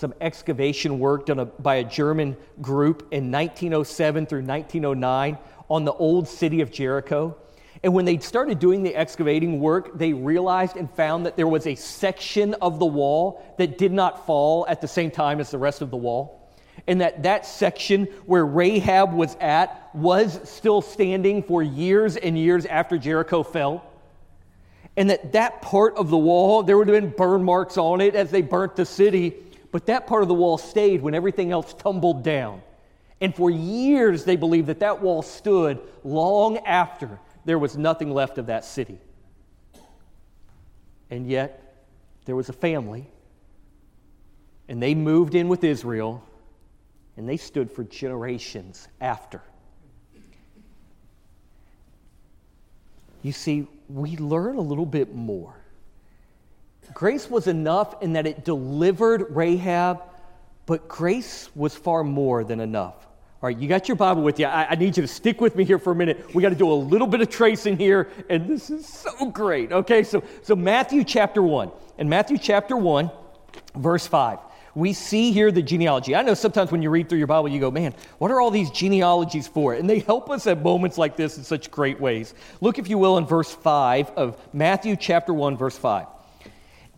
some 0.00 0.14
excavation 0.20 0.98
work 0.98 1.26
done 1.26 1.50
by 1.58 1.76
a 1.76 1.84
German 1.84 2.36
group 2.60 3.06
in 3.10 3.30
1907 3.30 4.26
through 4.26 4.42
1909 4.42 5.38
on 5.68 5.84
the 5.84 5.92
old 5.92 6.26
city 6.26 6.62
of 6.62 6.72
Jericho. 6.72 7.36
And 7.82 7.94
when 7.94 8.06
they 8.06 8.18
started 8.18 8.58
doing 8.58 8.82
the 8.82 8.94
excavating 8.94 9.60
work, 9.60 9.96
they 9.96 10.12
realized 10.12 10.76
and 10.76 10.90
found 10.90 11.26
that 11.26 11.36
there 11.36 11.46
was 11.46 11.66
a 11.66 11.74
section 11.74 12.54
of 12.54 12.78
the 12.78 12.86
wall 12.86 13.44
that 13.58 13.78
did 13.78 13.92
not 13.92 14.26
fall 14.26 14.66
at 14.68 14.80
the 14.80 14.88
same 14.88 15.10
time 15.10 15.38
as 15.38 15.50
the 15.50 15.58
rest 15.58 15.82
of 15.82 15.90
the 15.90 15.96
wall. 15.96 16.50
And 16.86 17.02
that 17.02 17.22
that 17.22 17.44
section 17.44 18.06
where 18.24 18.44
Rahab 18.44 19.12
was 19.12 19.36
at 19.38 19.90
was 19.94 20.40
still 20.48 20.80
standing 20.80 21.42
for 21.42 21.62
years 21.62 22.16
and 22.16 22.38
years 22.38 22.64
after 22.66 22.96
Jericho 22.96 23.42
fell. 23.42 23.84
And 24.96 25.10
that 25.10 25.32
that 25.32 25.62
part 25.62 25.96
of 25.96 26.10
the 26.10 26.18
wall, 26.18 26.62
there 26.62 26.76
would 26.76 26.88
have 26.88 27.00
been 27.00 27.10
burn 27.10 27.44
marks 27.44 27.76
on 27.76 28.00
it 28.00 28.14
as 28.14 28.30
they 28.30 28.42
burnt 28.42 28.76
the 28.76 28.86
city 28.86 29.36
but 29.72 29.86
that 29.86 30.06
part 30.06 30.22
of 30.22 30.28
the 30.28 30.34
wall 30.34 30.58
stayed 30.58 31.02
when 31.02 31.14
everything 31.14 31.52
else 31.52 31.74
tumbled 31.74 32.22
down. 32.22 32.62
And 33.20 33.34
for 33.34 33.50
years, 33.50 34.24
they 34.24 34.36
believed 34.36 34.68
that 34.68 34.80
that 34.80 35.00
wall 35.00 35.22
stood 35.22 35.80
long 36.04 36.58
after 36.58 37.20
there 37.44 37.58
was 37.58 37.76
nothing 37.76 38.12
left 38.12 38.38
of 38.38 38.46
that 38.46 38.64
city. 38.64 38.98
And 41.10 41.26
yet, 41.26 41.84
there 42.24 42.36
was 42.36 42.48
a 42.48 42.52
family, 42.52 43.06
and 44.68 44.82
they 44.82 44.94
moved 44.94 45.34
in 45.34 45.48
with 45.48 45.64
Israel, 45.64 46.24
and 47.16 47.28
they 47.28 47.36
stood 47.36 47.70
for 47.70 47.84
generations 47.84 48.88
after. 49.00 49.42
You 53.22 53.32
see, 53.32 53.66
we 53.88 54.16
learn 54.16 54.56
a 54.56 54.62
little 54.62 54.86
bit 54.86 55.14
more 55.14 55.59
Grace 56.94 57.30
was 57.30 57.46
enough 57.46 58.02
in 58.02 58.14
that 58.14 58.26
it 58.26 58.44
delivered 58.44 59.26
Rahab, 59.30 60.02
but 60.66 60.88
grace 60.88 61.48
was 61.54 61.74
far 61.74 62.04
more 62.04 62.44
than 62.44 62.60
enough. 62.60 63.06
All 63.42 63.46
right, 63.48 63.56
you 63.56 63.68
got 63.68 63.88
your 63.88 63.96
Bible 63.96 64.22
with 64.22 64.38
you. 64.38 64.44
I, 64.44 64.72
I, 64.72 64.74
need 64.74 64.98
you 64.98 65.02
to 65.02 65.08
stick 65.08 65.40
with 65.40 65.56
me 65.56 65.64
here 65.64 65.78
for 65.78 65.92
a 65.92 65.94
minute. 65.94 66.34
We 66.34 66.42
got 66.42 66.50
to 66.50 66.54
do 66.54 66.70
a 66.70 66.74
little 66.74 67.06
bit 67.06 67.22
of 67.22 67.30
tracing 67.30 67.78
here, 67.78 68.10
and 68.28 68.46
this 68.46 68.68
is 68.68 68.86
so 68.86 69.30
great. 69.30 69.72
Okay, 69.72 70.02
so, 70.02 70.22
so 70.42 70.54
Matthew 70.54 71.04
chapter 71.04 71.42
1. 71.42 71.70
In 71.96 72.08
Matthew 72.10 72.36
chapter 72.36 72.76
1, 72.76 73.10
verse 73.76 74.06
5, 74.06 74.40
we 74.74 74.92
see 74.92 75.32
here 75.32 75.50
the 75.50 75.62
genealogy. 75.62 76.14
I 76.14 76.20
know 76.20 76.34
sometimes 76.34 76.70
when 76.70 76.82
you 76.82 76.90
read 76.90 77.08
through 77.08 77.16
your 77.16 77.26
Bible, 77.26 77.48
you 77.48 77.60
go, 77.60 77.70
man, 77.70 77.94
what 78.18 78.30
are 78.30 78.42
all 78.42 78.50
these 78.50 78.70
genealogies 78.70 79.48
for? 79.48 79.72
And 79.72 79.88
they 79.88 80.00
help 80.00 80.28
us 80.28 80.46
at 80.46 80.62
moments 80.62 80.98
like 80.98 81.16
this 81.16 81.38
in 81.38 81.44
such 81.44 81.70
great 81.70 81.98
ways. 81.98 82.34
Look, 82.60 82.78
if 82.78 82.90
you 82.90 82.98
will, 82.98 83.16
in 83.16 83.24
verse 83.24 83.50
5 83.50 84.10
of 84.10 84.38
Matthew 84.52 84.96
chapter 84.96 85.32
1, 85.32 85.56
verse 85.56 85.78
5. 85.78 86.06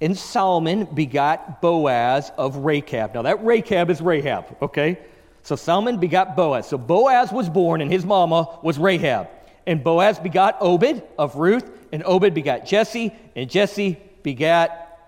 And 0.03 0.19
Solomon 0.19 0.85
begot 0.87 1.63
Boaz 1.63 2.33
of 2.37 2.57
Rachab. 2.57 3.15
Now, 3.15 3.23
that 3.23 3.39
Rachab 3.45 3.89
is 3.89 4.01
Rahab, 4.01 4.57
okay? 4.61 4.99
So 5.45 5.55
Solomon 5.55 5.99
begot 5.99 6.35
Boaz. 6.35 6.67
So 6.67 6.77
Boaz 6.77 7.31
was 7.31 7.49
born, 7.49 7.81
and 7.81 7.91
his 7.91 8.05
mama 8.05 8.59
was 8.63 8.79
Rahab. 8.79 9.29
And 9.65 9.85
Boaz 9.85 10.19
begot 10.19 10.57
Obed 10.61 11.05
of 11.17 11.37
Ruth, 11.37 11.71
and 11.93 12.03
Obed 12.05 12.35
begot 12.35 12.67
Jesse, 12.67 13.15
and 13.37 13.49
Jesse 13.49 13.97
begat 14.25 14.99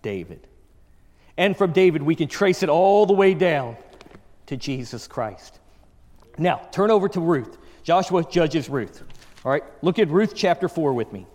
David. 0.00 0.46
And 1.36 1.54
from 1.54 1.72
David, 1.72 2.02
we 2.02 2.14
can 2.14 2.28
trace 2.28 2.62
it 2.62 2.70
all 2.70 3.04
the 3.04 3.12
way 3.12 3.34
down 3.34 3.76
to 4.46 4.56
Jesus 4.56 5.06
Christ. 5.06 5.60
Now, 6.38 6.66
turn 6.72 6.90
over 6.90 7.10
to 7.10 7.20
Ruth. 7.20 7.58
Joshua 7.82 8.24
judges 8.24 8.70
Ruth. 8.70 9.02
All 9.44 9.52
right, 9.52 9.64
look 9.82 9.98
at 9.98 10.08
Ruth 10.08 10.32
chapter 10.34 10.66
4 10.66 10.94
with 10.94 11.12
me. 11.12 11.26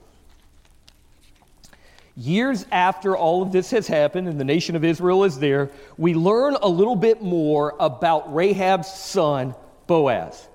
Years 2.17 2.65
after 2.71 3.17
all 3.17 3.41
of 3.41 3.51
this 3.51 3.71
has 3.71 3.87
happened 3.87 4.29
and 4.29 4.39
the 4.39 4.45
nation 4.45 4.75
of 4.75 4.85
Israel 4.85 5.25
is 5.25 5.37
there, 5.37 5.69
we 5.97 6.13
learn 6.13 6.55
a 6.61 6.67
little 6.67 6.95
bit 6.95 7.21
more 7.21 7.75
about 7.79 8.33
Rahab's 8.33 8.87
son, 8.87 9.53
Boaz. 9.85 10.47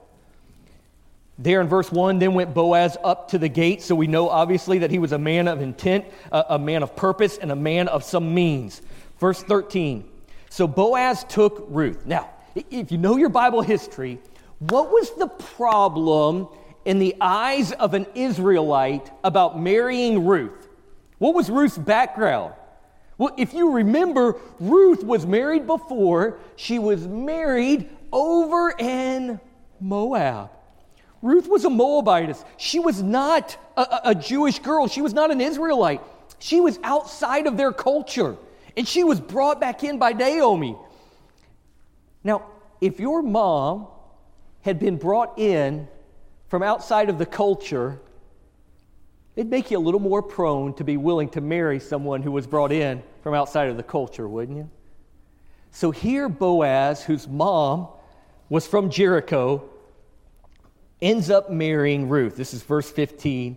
There 1.39 1.61
in 1.61 1.69
verse 1.69 1.91
1, 1.93 2.19
then 2.19 2.35
went 2.35 2.55
Boaz 2.55 2.97
up 3.03 3.29
to 3.29 3.39
the 3.39 3.49
gate. 3.49 3.83
So 3.83 3.95
we 3.95 4.07
know 4.07 4.29
obviously 4.29 4.79
that 4.79 4.91
he 4.91 4.99
was 4.99 5.13
a 5.13 5.19
man 5.19 5.49
of 5.49 5.61
intent, 5.61 6.07
a, 6.33 6.59
man 6.59 6.83
of 6.83 6.97
purpose, 6.97 7.39
and 7.39 7.51
a 7.51 7.57
man 7.57 7.89
of 7.89 8.05
some 8.05 8.35
means. 8.35 8.81
Verse 9.19 9.43
13. 9.43 10.09
So 10.49 10.67
Boaz 10.67 11.25
took 11.25 11.67
Ruth. 11.69 12.05
Now, 12.07 12.31
if 12.55 12.91
you 12.91 12.99
know 12.99 13.17
your 13.17 13.29
Bible 13.29 13.63
history, 13.63 14.19
What 14.61 14.91
was 14.93 15.11
the 15.13 15.27
problem 15.27 16.49
in 16.85 16.99
the 16.99 17.17
eyes 17.21 17.73
of 17.73 17.95
an 17.95 18.07
Israelite 18.15 19.11
about 19.25 19.59
marrying 19.59 20.27
Ruth? 20.27 20.60
What 21.21 21.35
was 21.35 21.51
Ruth's 21.51 21.77
background? 21.77 22.55
Well, 23.19 23.35
if 23.37 23.53
you 23.53 23.73
remember, 23.73 24.37
Ruth 24.59 25.05
was 25.05 25.27
married 25.27 25.67
before. 25.67 26.39
She 26.57 26.79
was 26.79 27.07
married 27.07 27.91
over 28.11 28.71
in 28.71 29.39
Moab. 29.79 30.49
Ruth 31.21 31.47
was 31.47 31.67
a 31.67 31.69
Moabitess. 31.69 32.43
She 32.57 32.79
was 32.79 33.03
not 33.03 33.59
a, 33.77 34.01
a, 34.05 34.15
Jewish 34.15 34.61
girl. 34.61 34.89
She 34.89 35.03
was 35.03 35.13
not 35.13 35.31
an 35.31 35.43
Israelite. 35.43 36.01
She 36.39 36.59
was 36.59 36.79
outside 36.83 37.47
of 37.47 37.59
their 37.59 37.71
culture. 37.71 38.39
And 38.75 38.89
she 38.89 39.05
was 39.05 39.21
brought 39.21 39.61
back 39.61 39.85
in 39.85 39.99
by 39.99 40.15
Naomi. 40.15 40.75
Now, 42.25 42.47
if 42.81 42.99
your 42.99 43.21
mom 43.21 43.89
had 44.63 44.79
been 44.79 44.97
brought 44.97 45.39
in 45.39 45.87
from 46.49 46.63
outside 46.63 47.11
of 47.11 47.19
the 47.19 47.27
culture, 47.27 48.01
it'd 49.37 49.51
make 49.51 49.71
you 49.71 49.79
a 49.79 49.81
little 49.81 50.01
more 50.01 50.23
prone 50.23 50.75
to 50.75 50.85
be 50.85 50.97
willing 50.97 51.29
to 51.31 51.41
marry 51.41 51.81
someone 51.81 52.23
who 52.23 52.33
was 52.33 52.47
brought 52.47 52.73
in 52.73 53.03
from 53.23 53.35
outside 53.35 53.69
of 53.69 53.77
the 53.77 53.83
culture, 53.83 54.29
wouldn't 54.29 54.59
you? 54.59 54.71
So 55.71 55.91
here, 55.91 56.29
Boaz, 56.29 57.05
whose 57.05 57.29
mom 57.29 57.89
was 58.49 58.67
from 58.67 58.91
Jericho, 58.91 59.69
ends 61.01 61.31
up 61.31 61.51
marrying 61.51 62.09
Ruth. 62.09 62.37
This 62.37 62.53
is 62.53 62.63
verse 62.63 62.91
15. 62.91 63.57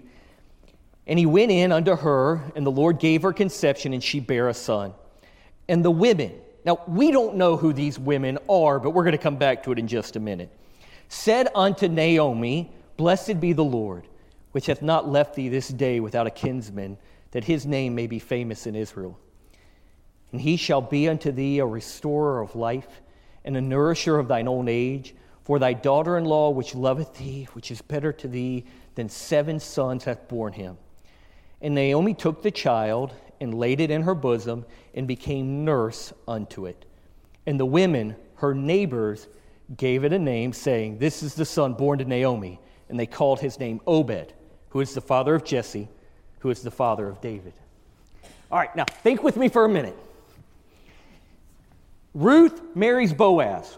And 1.07 1.19
he 1.19 1.25
went 1.25 1.51
in 1.51 1.71
unto 1.71 1.95
her, 1.95 2.41
and 2.55 2.65
the 2.65 2.71
Lord 2.71 2.99
gave 2.99 3.23
her 3.23 3.33
conception, 3.33 3.93
and 3.93 4.03
she 4.03 4.19
bare 4.19 4.47
a 4.47 4.53
son. 4.53 4.93
And 5.67 5.83
the 5.83 5.91
women, 5.91 6.31
now 6.65 6.81
we 6.88 7.12
don't 7.12 7.36
know 7.36 7.57
who 7.57 7.73
these 7.73 7.99
women 7.99 8.38
are, 8.47 8.79
but 8.79 8.91
we're 8.91 9.03
going 9.03 9.13
to 9.13 9.17
come 9.17 9.36
back 9.36 9.63
to 9.63 9.71
it 9.71 9.79
in 9.79 9.88
just 9.88 10.15
a 10.15 10.19
minute, 10.19 10.49
said 11.09 11.49
unto 11.55 11.88
Naomi, 11.88 12.71
Blessed 12.95 13.39
be 13.39 13.53
the 13.53 13.63
Lord, 13.63 14.07
which 14.53 14.67
hath 14.67 14.81
not 14.81 15.09
left 15.09 15.35
thee 15.35 15.49
this 15.49 15.67
day 15.67 15.99
without 15.99 16.25
a 16.25 16.31
kinsman, 16.31 16.97
that 17.31 17.43
his 17.43 17.65
name 17.65 17.93
may 17.93 18.07
be 18.07 18.19
famous 18.19 18.65
in 18.65 18.75
Israel. 18.75 19.19
And 20.31 20.39
he 20.39 20.57
shall 20.57 20.81
be 20.81 21.09
unto 21.09 21.31
thee 21.31 21.59
a 21.59 21.65
restorer 21.65 22.41
of 22.41 22.55
life, 22.55 23.01
and 23.45 23.57
a 23.57 23.61
nourisher 23.61 24.17
of 24.17 24.27
thine 24.27 24.47
own 24.47 24.67
age. 24.67 25.15
For 25.43 25.59
thy 25.59 25.73
daughter 25.73 26.17
in 26.17 26.25
law, 26.25 26.51
which 26.51 26.73
loveth 26.73 27.17
thee, 27.17 27.47
which 27.53 27.69
is 27.69 27.81
better 27.81 28.13
to 28.13 28.27
thee 28.27 28.63
than 28.95 29.09
seven 29.09 29.59
sons, 29.59 30.05
hath 30.05 30.27
borne 30.29 30.53
him. 30.53 30.77
And 31.61 31.75
Naomi 31.75 32.13
took 32.13 32.41
the 32.41 32.51
child 32.51 33.13
and 33.41 33.53
laid 33.53 33.81
it 33.81 33.91
in 33.91 34.03
her 34.03 34.15
bosom 34.15 34.65
and 34.93 35.07
became 35.07 35.65
nurse 35.65 36.13
unto 36.27 36.65
it. 36.65 36.85
And 37.45 37.59
the 37.59 37.65
women, 37.65 38.15
her 38.35 38.53
neighbors, 38.53 39.27
gave 39.75 40.03
it 40.03 40.13
a 40.13 40.19
name, 40.19 40.53
saying, 40.53 40.99
This 40.99 41.23
is 41.23 41.35
the 41.35 41.45
son 41.45 41.73
born 41.73 41.99
to 41.99 42.05
Naomi. 42.05 42.59
And 42.89 42.99
they 42.99 43.05
called 43.05 43.39
his 43.39 43.59
name 43.59 43.81
Obed, 43.87 44.33
who 44.73 44.81
is 44.81 44.95
the 44.95 45.01
father 45.01 45.36
of 45.36 45.45
Jesse, 45.45 45.88
who 46.39 46.49
is 46.49 46.63
the 46.63 46.71
father 46.71 47.07
of 47.07 47.21
David. 47.21 47.53
All 48.51 48.57
right, 48.57 48.75
now 48.75 48.86
think 48.86 49.21
with 49.21 49.38
me 49.38 49.47
for 49.47 49.65
a 49.65 49.69
minute. 49.69 49.95
Ruth 52.15 52.59
marries 52.75 53.13
Boaz. 53.13 53.77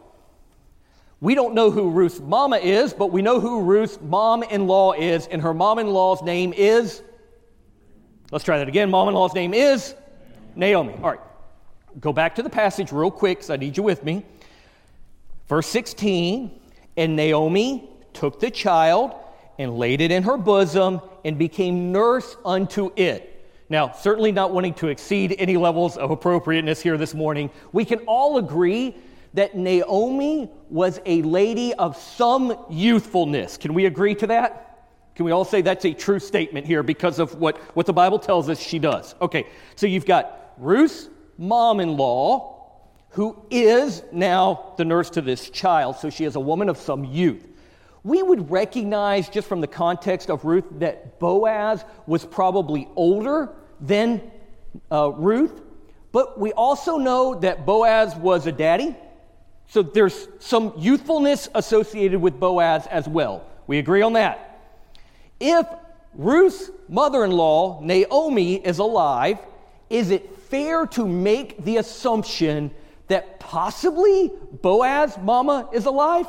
We 1.19 1.35
don't 1.35 1.53
know 1.53 1.69
who 1.69 1.89
Ruth's 1.89 2.21
mama 2.21 2.57
is, 2.57 2.93
but 2.93 3.11
we 3.11 3.21
know 3.21 3.41
who 3.41 3.61
Ruth's 3.61 3.99
mom 4.01 4.43
in 4.43 4.67
law 4.67 4.93
is, 4.93 5.27
and 5.27 5.41
her 5.41 5.53
mom 5.53 5.79
in 5.79 5.87
law's 5.87 6.21
name 6.21 6.53
is. 6.53 7.01
Let's 8.31 8.45
try 8.45 8.57
that 8.57 8.69
again. 8.69 8.89
Mom 8.89 9.09
in 9.09 9.15
law's 9.15 9.33
name 9.33 9.53
is 9.53 9.95
Naomi. 10.55 10.93
All 10.93 11.11
right. 11.11 11.19
Go 11.99 12.13
back 12.13 12.35
to 12.35 12.43
the 12.43 12.49
passage 12.49 12.93
real 12.93 13.11
quick 13.11 13.39
because 13.39 13.49
I 13.49 13.57
need 13.57 13.75
you 13.75 13.83
with 13.83 14.03
me. 14.05 14.25
Verse 15.49 15.67
16 15.67 16.57
And 16.95 17.15
Naomi 17.17 17.89
took 18.13 18.39
the 18.39 18.49
child 18.49 19.13
and 19.57 19.77
laid 19.77 20.01
it 20.01 20.11
in 20.11 20.23
her 20.23 20.37
bosom 20.37 21.01
and 21.23 21.37
became 21.37 21.91
nurse 21.91 22.35
unto 22.45 22.91
it. 22.95 23.31
Now, 23.69 23.91
certainly 23.93 24.31
not 24.31 24.51
wanting 24.53 24.75
to 24.75 24.89
exceed 24.89 25.35
any 25.39 25.57
levels 25.57 25.97
of 25.97 26.11
appropriateness 26.11 26.81
here 26.81 26.97
this 26.97 27.13
morning, 27.13 27.49
we 27.71 27.83
can 27.83 27.99
all 27.99 28.37
agree 28.37 28.95
that 29.33 29.55
Naomi 29.55 30.49
was 30.69 30.99
a 31.05 31.21
lady 31.23 31.73
of 31.73 31.97
some 31.97 32.57
youthfulness. 32.69 33.57
Can 33.57 33.73
we 33.73 33.85
agree 33.85 34.15
to 34.15 34.27
that? 34.27 34.61
Can 35.15 35.25
we 35.25 35.31
all 35.31 35.45
say 35.45 35.61
that's 35.61 35.85
a 35.85 35.93
true 35.93 36.19
statement 36.19 36.65
here 36.65 36.83
because 36.83 37.19
of 37.19 37.35
what, 37.39 37.57
what 37.75 37.85
the 37.85 37.93
Bible 37.93 38.19
tells 38.19 38.49
us 38.49 38.59
she 38.59 38.79
does? 38.79 39.15
Okay, 39.21 39.47
so 39.75 39.87
you've 39.87 40.05
got 40.05 40.53
Ruth's 40.57 41.09
mom 41.37 41.79
in 41.79 41.97
law, 41.97 42.53
who 43.09 43.45
is 43.49 44.03
now 44.11 44.73
the 44.77 44.85
nurse 44.85 45.09
to 45.11 45.21
this 45.21 45.49
child, 45.49 45.95
so 45.95 46.09
she 46.09 46.25
is 46.25 46.35
a 46.35 46.39
woman 46.39 46.69
of 46.69 46.77
some 46.77 47.05
youth. 47.05 47.47
We 48.05 48.23
would 48.23 48.49
recognize 48.49 49.27
just 49.27 49.49
from 49.49 49.59
the 49.59 49.67
context 49.67 50.29
of 50.29 50.45
Ruth 50.45 50.65
that 50.79 51.19
Boaz 51.19 51.83
was 52.07 52.23
probably 52.23 52.87
older 52.95 53.49
than 53.81 54.21
uh, 54.89 55.11
Ruth, 55.11 55.61
but 56.13 56.39
we 56.39 56.53
also 56.53 56.97
know 56.97 57.35
that 57.41 57.65
Boaz 57.65 58.15
was 58.15 58.47
a 58.47 58.53
daddy 58.53 58.95
so 59.67 59.81
there's 59.81 60.27
some 60.39 60.73
youthfulness 60.77 61.49
associated 61.53 62.21
with 62.21 62.39
Boaz 62.39 62.87
as 62.87 63.07
well. 63.07 63.45
We 63.67 63.79
agree 63.79 64.01
on 64.01 64.13
that. 64.13 64.61
If 65.39 65.67
Ruth's 66.13 66.69
mother 66.87 67.25
in 67.25 67.31
law, 67.31 67.81
Naomi, 67.81 68.55
is 68.55 68.79
alive, 68.79 69.39
is 69.89 70.11
it 70.11 70.37
fair 70.37 70.85
to 70.87 71.05
make 71.05 71.63
the 71.63 71.77
assumption 71.77 72.71
that 73.07 73.39
possibly 73.39 74.31
Boaz's 74.61 75.17
mama 75.17 75.69
is 75.73 75.85
alive? 75.85 76.27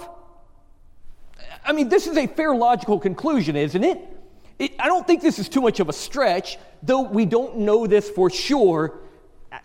I 1.67 1.73
mean, 1.73 1.89
this 1.89 2.07
is 2.07 2.17
a 2.17 2.27
fair 2.27 2.55
logical 2.55 2.99
conclusion, 3.01 3.57
isn't 3.57 3.83
it? 3.83 4.01
it? 4.59 4.73
I 4.79 4.87
don't 4.87 5.07
think 5.07 5.21
this 5.21 5.39
is 5.39 5.49
too 5.49 5.61
much 5.61 5.81
of 5.81 5.89
a 5.89 5.93
stretch, 5.93 6.59
though 6.83 7.03
we 7.03 7.27
don't 7.27 7.59
know 7.59 7.87
this 7.87 8.09
for 8.09 8.31
sure. 8.31 9.01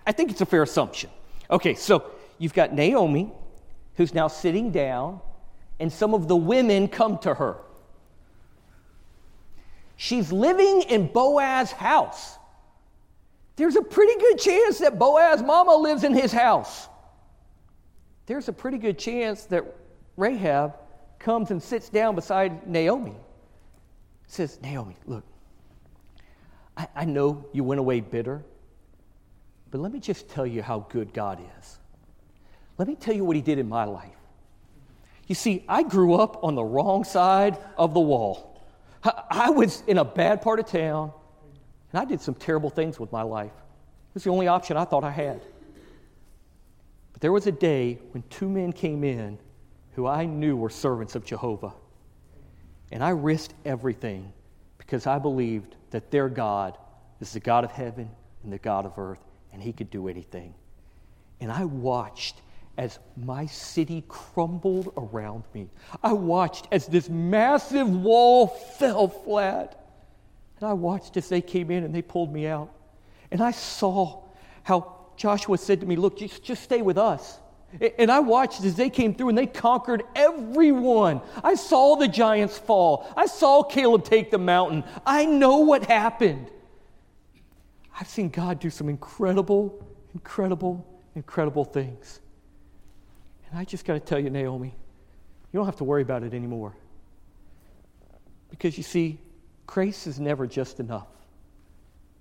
I 0.05 0.11
think 0.11 0.31
it's 0.31 0.41
a 0.41 0.45
fair 0.45 0.63
assumption. 0.63 1.11
Okay, 1.49 1.75
so 1.75 2.03
you've 2.39 2.53
got 2.53 2.73
Naomi, 2.73 3.31
who's 3.95 4.13
now 4.13 4.27
sitting 4.27 4.71
down, 4.71 5.21
and 5.79 5.93
some 5.93 6.13
of 6.13 6.27
the 6.27 6.35
women 6.35 6.87
come 6.87 7.19
to 7.19 7.35
her. 7.35 7.57
She's 9.95 10.31
living 10.31 10.81
in 10.83 11.07
Boaz's 11.07 11.71
house. 11.71 12.37
There's 13.55 13.75
a 13.75 13.81
pretty 13.83 14.19
good 14.19 14.39
chance 14.39 14.79
that 14.79 14.97
Boaz's 14.97 15.43
mama 15.43 15.75
lives 15.75 16.03
in 16.03 16.15
his 16.15 16.31
house. 16.31 16.87
There's 18.25 18.47
a 18.47 18.53
pretty 18.53 18.79
good 18.79 18.97
chance 18.97 19.43
that 19.45 19.63
Rahab 20.17 20.73
comes 21.21 21.51
and 21.51 21.61
sits 21.61 21.89
down 21.89 22.15
beside 22.15 22.67
Naomi. 22.67 23.15
Says, 24.27 24.59
Naomi, 24.61 24.97
look, 25.05 25.23
I, 26.75 26.87
I 26.95 27.05
know 27.05 27.45
you 27.53 27.63
went 27.63 27.79
away 27.79 27.99
bitter, 27.99 28.43
but 29.69 29.79
let 29.79 29.91
me 29.91 29.99
just 29.99 30.29
tell 30.29 30.45
you 30.45 30.61
how 30.61 30.85
good 30.89 31.13
God 31.13 31.39
is. 31.59 31.77
Let 32.77 32.87
me 32.87 32.95
tell 32.95 33.15
you 33.15 33.23
what 33.23 33.35
he 33.35 33.41
did 33.41 33.59
in 33.59 33.69
my 33.69 33.85
life. 33.85 34.09
You 35.27 35.35
see, 35.35 35.63
I 35.67 35.83
grew 35.83 36.15
up 36.15 36.43
on 36.43 36.55
the 36.55 36.63
wrong 36.63 37.03
side 37.03 37.57
of 37.77 37.93
the 37.93 37.99
wall. 37.99 38.61
I 39.03 39.49
was 39.49 39.83
in 39.87 39.97
a 39.97 40.05
bad 40.05 40.41
part 40.41 40.59
of 40.59 40.65
town, 40.65 41.11
and 41.91 42.01
I 42.01 42.05
did 42.05 42.21
some 42.21 42.35
terrible 42.35 42.69
things 42.69 42.99
with 42.99 43.11
my 43.11 43.21
life. 43.21 43.51
It 43.51 44.15
was 44.15 44.23
the 44.23 44.29
only 44.29 44.47
option 44.47 44.77
I 44.77 44.85
thought 44.85 45.03
I 45.03 45.11
had. 45.11 45.41
But 47.13 47.21
there 47.21 47.31
was 47.31 47.47
a 47.47 47.51
day 47.51 47.99
when 48.11 48.23
two 48.29 48.49
men 48.49 48.73
came 48.73 49.03
in 49.03 49.37
who 49.93 50.07
I 50.07 50.25
knew 50.25 50.55
were 50.55 50.69
servants 50.69 51.15
of 51.15 51.25
Jehovah. 51.25 51.73
And 52.91 53.03
I 53.03 53.09
risked 53.09 53.53
everything 53.65 54.33
because 54.77 55.07
I 55.07 55.19
believed 55.19 55.75
that 55.91 56.11
their 56.11 56.29
God 56.29 56.77
is 57.19 57.33
the 57.33 57.39
God 57.39 57.63
of 57.63 57.71
heaven 57.71 58.09
and 58.43 58.51
the 58.51 58.57
God 58.57 58.85
of 58.85 58.97
earth, 58.97 59.23
and 59.53 59.61
he 59.61 59.71
could 59.71 59.89
do 59.89 60.07
anything. 60.07 60.53
And 61.39 61.51
I 61.51 61.65
watched 61.65 62.41
as 62.77 62.99
my 63.17 63.45
city 63.45 64.03
crumbled 64.07 64.93
around 64.97 65.43
me. 65.53 65.67
I 66.01 66.13
watched 66.13 66.67
as 66.71 66.87
this 66.87 67.09
massive 67.09 67.89
wall 67.89 68.47
fell 68.79 69.07
flat. 69.07 69.77
And 70.59 70.69
I 70.69 70.73
watched 70.73 71.17
as 71.17 71.29
they 71.29 71.41
came 71.41 71.71
in 71.71 71.83
and 71.83 71.93
they 71.93 72.01
pulled 72.01 72.31
me 72.31 72.47
out. 72.47 72.73
And 73.31 73.41
I 73.41 73.51
saw 73.51 74.23
how 74.63 74.95
Joshua 75.17 75.57
said 75.57 75.79
to 75.81 75.85
me, 75.85 75.95
Look, 75.95 76.17
just, 76.17 76.43
just 76.43 76.63
stay 76.63 76.81
with 76.81 76.97
us. 76.97 77.39
And 77.97 78.11
I 78.11 78.19
watched 78.19 78.63
as 78.63 78.75
they 78.75 78.89
came 78.89 79.13
through 79.13 79.29
and 79.29 79.37
they 79.37 79.47
conquered 79.47 80.03
everyone. 80.15 81.21
I 81.43 81.55
saw 81.55 81.95
the 81.95 82.07
giants 82.07 82.57
fall. 82.57 83.07
I 83.15 83.27
saw 83.27 83.63
Caleb 83.63 84.03
take 84.03 84.29
the 84.31 84.37
mountain. 84.37 84.83
I 85.05 85.25
know 85.25 85.59
what 85.59 85.85
happened. 85.85 86.51
I've 87.97 88.09
seen 88.09 88.29
God 88.29 88.59
do 88.59 88.69
some 88.69 88.89
incredible, 88.89 89.85
incredible, 90.13 90.85
incredible 91.15 91.63
things. 91.63 92.19
And 93.49 93.59
I 93.59 93.63
just 93.63 93.85
got 93.85 93.93
to 93.93 93.99
tell 93.99 94.19
you, 94.19 94.29
Naomi, 94.29 94.73
you 95.51 95.57
don't 95.57 95.65
have 95.65 95.77
to 95.77 95.83
worry 95.83 96.01
about 96.01 96.23
it 96.23 96.33
anymore. 96.33 96.75
Because 98.49 98.77
you 98.77 98.83
see, 98.83 99.19
grace 99.65 100.07
is 100.07 100.19
never 100.19 100.45
just 100.45 100.79
enough, 100.79 101.07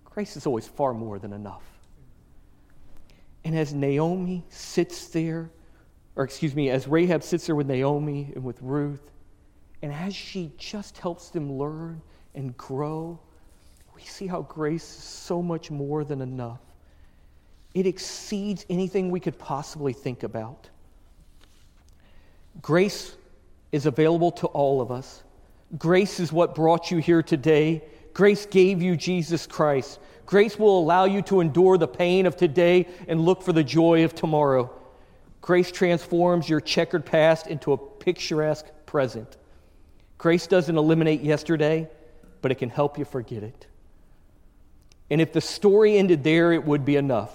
grace 0.05 0.37
is 0.37 0.47
always 0.47 0.67
far 0.67 0.95
more 0.95 1.19
than 1.19 1.33
enough. 1.33 1.63
And 3.45 3.57
as 3.57 3.73
Naomi 3.73 4.45
sits 4.49 5.09
there 5.09 5.51
or 6.17 6.25
excuse 6.25 6.55
me, 6.55 6.71
as 6.71 6.87
Rahab 6.87 7.23
sits 7.23 7.47
there 7.47 7.55
with 7.55 7.67
Naomi 7.67 8.33
and 8.35 8.45
with 8.45 8.61
Ruth, 8.61 9.11
and 9.83 9.93
as 9.93 10.15
she 10.15 10.53
just 10.59 10.99
helps 10.99 11.31
them 11.31 11.53
learn 11.53 12.03
and 12.35 12.57
grow, 12.57 13.19
we 13.95 14.03
see 14.03 14.27
how 14.27 14.43
grace 14.43 14.83
is 14.83 15.03
so 15.03 15.41
much 15.41 15.71
more 15.71 16.05
than 16.05 16.21
enough. 16.21 16.61
It 17.73 17.87
exceeds 17.87 18.67
anything 18.69 19.11
we 19.11 19.21
could 19.21 19.39
possibly 19.39 19.93
think 19.93 20.23
about. 20.23 20.69
Grace 22.61 23.17
is 23.73 23.87
available 23.87 24.33
to 24.33 24.47
all 24.49 24.81
of 24.81 24.91
us. 24.91 25.23
Grace 25.79 26.19
is 26.19 26.33
what 26.33 26.55
brought 26.55 26.91
you 26.91 26.99
here 26.99 27.23
today. 27.23 27.83
Grace 28.13 28.47
gave 28.47 28.83
you 28.83 28.97
Jesus 28.97 29.47
Christ. 29.47 29.99
Grace 30.27 30.59
will 30.59 30.79
allow 30.79 31.05
you 31.05 31.23
to 31.23 31.41
endure 31.41 31.77
the 31.77 31.89
pain 31.89 32.27
of 32.27 32.37
today 32.37 32.87
and 33.09 33.21
look 33.21 33.43
for 33.43 33.53
the 33.53 33.65
joy 33.65 34.05
of 34.05 34.15
tomorrow. 34.15 34.71
Grace 35.41 35.73
transforms 35.73 36.49
your 36.49 36.61
checkered 36.61 37.05
past 37.05 37.47
into 37.47 37.73
a 37.73 37.77
picturesque 37.77 38.67
present. 38.87 39.37
Grace 40.19 40.47
doesn't 40.47 40.77
eliminate 40.77 41.23
yesterday, 41.23 41.89
but 42.43 42.53
it 42.53 42.57
can 42.57 42.71
help 42.71 42.99
you 42.99 43.05
forget 43.05 43.43
it. 43.43 43.67
And 45.11 45.21
if 45.21 45.33
the 45.33 45.41
story 45.41 45.97
ended 45.97 46.23
there, 46.23 46.53
it 46.53 46.65
would 46.65 46.85
be 46.85 46.97
enough. 46.97 47.35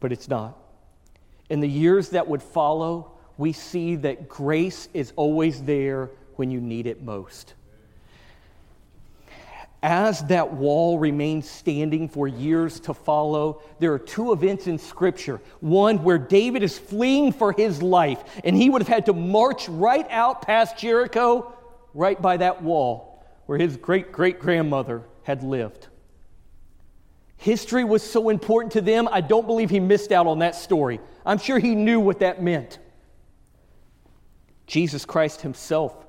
But 0.00 0.12
it's 0.12 0.28
not. 0.28 0.58
In 1.48 1.60
the 1.60 1.68
years 1.68 2.10
that 2.10 2.28
would 2.28 2.42
follow, 2.42 3.12
we 3.38 3.52
see 3.52 3.96
that 3.96 4.28
grace 4.28 4.88
is 4.92 5.12
always 5.16 5.62
there 5.62 6.10
when 6.36 6.50
you 6.50 6.60
need 6.60 6.86
it 6.86 7.02
most 7.02 7.54
as 9.82 10.22
that 10.26 10.52
wall 10.52 10.98
remains 10.98 11.48
standing 11.48 12.08
for 12.08 12.28
years 12.28 12.80
to 12.80 12.94
follow, 12.94 13.62
there 13.80 13.92
are 13.92 13.98
two 13.98 14.32
events 14.32 14.66
in 14.66 14.78
Scripture. 14.78 15.40
One 15.60 16.02
where 16.04 16.18
David 16.18 16.62
is 16.62 16.78
fleeing 16.78 17.32
for 17.32 17.52
his 17.52 17.82
life, 17.82 18.22
and 18.44 18.56
he 18.56 18.70
would 18.70 18.82
have 18.82 18.88
had 18.88 19.06
to 19.06 19.12
march 19.12 19.68
right 19.68 20.06
out 20.10 20.42
past 20.42 20.78
Jericho, 20.78 21.52
right 21.94 22.20
by 22.20 22.36
that 22.36 22.62
wall 22.62 23.12
where 23.46 23.58
his 23.58 23.76
great 23.76 24.12
great 24.12 24.40
grandmother 24.40 25.02
had 25.24 25.42
lived. 25.42 25.88
History 27.36 27.84
was 27.84 28.02
so 28.02 28.28
important 28.28 28.72
to 28.72 28.80
them, 28.80 29.08
I 29.10 29.20
don't 29.20 29.46
believe 29.46 29.68
he 29.68 29.80
missed 29.80 30.12
out 30.12 30.26
on 30.26 30.38
that 30.38 30.54
story. 30.54 31.00
I'm 31.26 31.38
sure 31.38 31.58
he 31.58 31.74
knew 31.74 31.98
what 31.98 32.20
that 32.20 32.42
meant. 32.42 32.78
Jesus 34.66 35.04
Christ 35.04 35.40
himself 35.40 36.06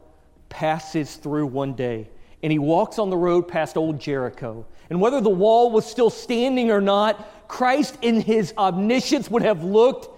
passes 0.49 1.15
through 1.15 1.47
one 1.47 1.73
day 1.73 2.07
and 2.43 2.51
he 2.51 2.59
walks 2.59 2.99
on 2.99 3.09
the 3.09 3.17
road 3.17 3.47
past 3.47 3.77
old 3.77 3.99
Jericho. 3.99 4.65
And 4.89 4.99
whether 4.99 5.21
the 5.21 5.29
wall 5.29 5.71
was 5.71 5.85
still 5.85 6.09
standing 6.09 6.69
or 6.69 6.81
not, 6.81 7.47
Christ, 7.47 7.97
in 8.01 8.19
his 8.19 8.53
omniscience, 8.57 9.31
would 9.31 9.43
have 9.43 9.63
looked 9.63 10.09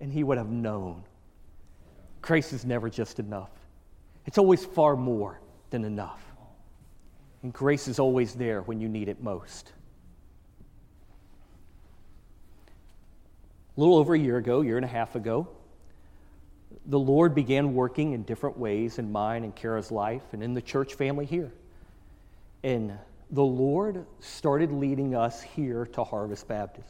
and 0.00 0.12
he 0.12 0.22
would 0.22 0.38
have 0.38 0.48
known. 0.48 1.02
Grace 2.22 2.52
is 2.52 2.64
never 2.64 2.88
just 2.88 3.18
enough, 3.18 3.50
it's 4.24 4.38
always 4.38 4.64
far 4.64 4.96
more 4.96 5.40
than 5.70 5.84
enough. 5.84 6.22
And 7.42 7.52
grace 7.52 7.88
is 7.88 7.98
always 7.98 8.34
there 8.34 8.62
when 8.62 8.80
you 8.80 8.88
need 8.88 9.08
it 9.08 9.20
most. 9.20 9.72
A 13.76 13.80
little 13.80 13.96
over 13.96 14.14
a 14.14 14.18
year 14.18 14.36
ago, 14.36 14.60
year 14.60 14.76
and 14.76 14.84
a 14.84 14.88
half 14.88 15.16
ago, 15.16 15.48
the 16.86 16.98
Lord 16.98 17.34
began 17.34 17.74
working 17.74 18.12
in 18.12 18.22
different 18.22 18.56
ways 18.56 19.00
in 19.00 19.10
mine 19.10 19.42
and 19.42 19.56
Kara's 19.56 19.90
life 19.90 20.22
and 20.32 20.42
in 20.42 20.54
the 20.54 20.62
church 20.62 20.94
family 20.94 21.26
here. 21.26 21.52
And 22.62 22.92
the 23.30 23.42
Lord 23.42 24.06
started 24.20 24.72
leading 24.72 25.14
us 25.14 25.42
here 25.42 25.86
to 25.86 26.04
Harvest 26.04 26.46
Baptist. 26.46 26.88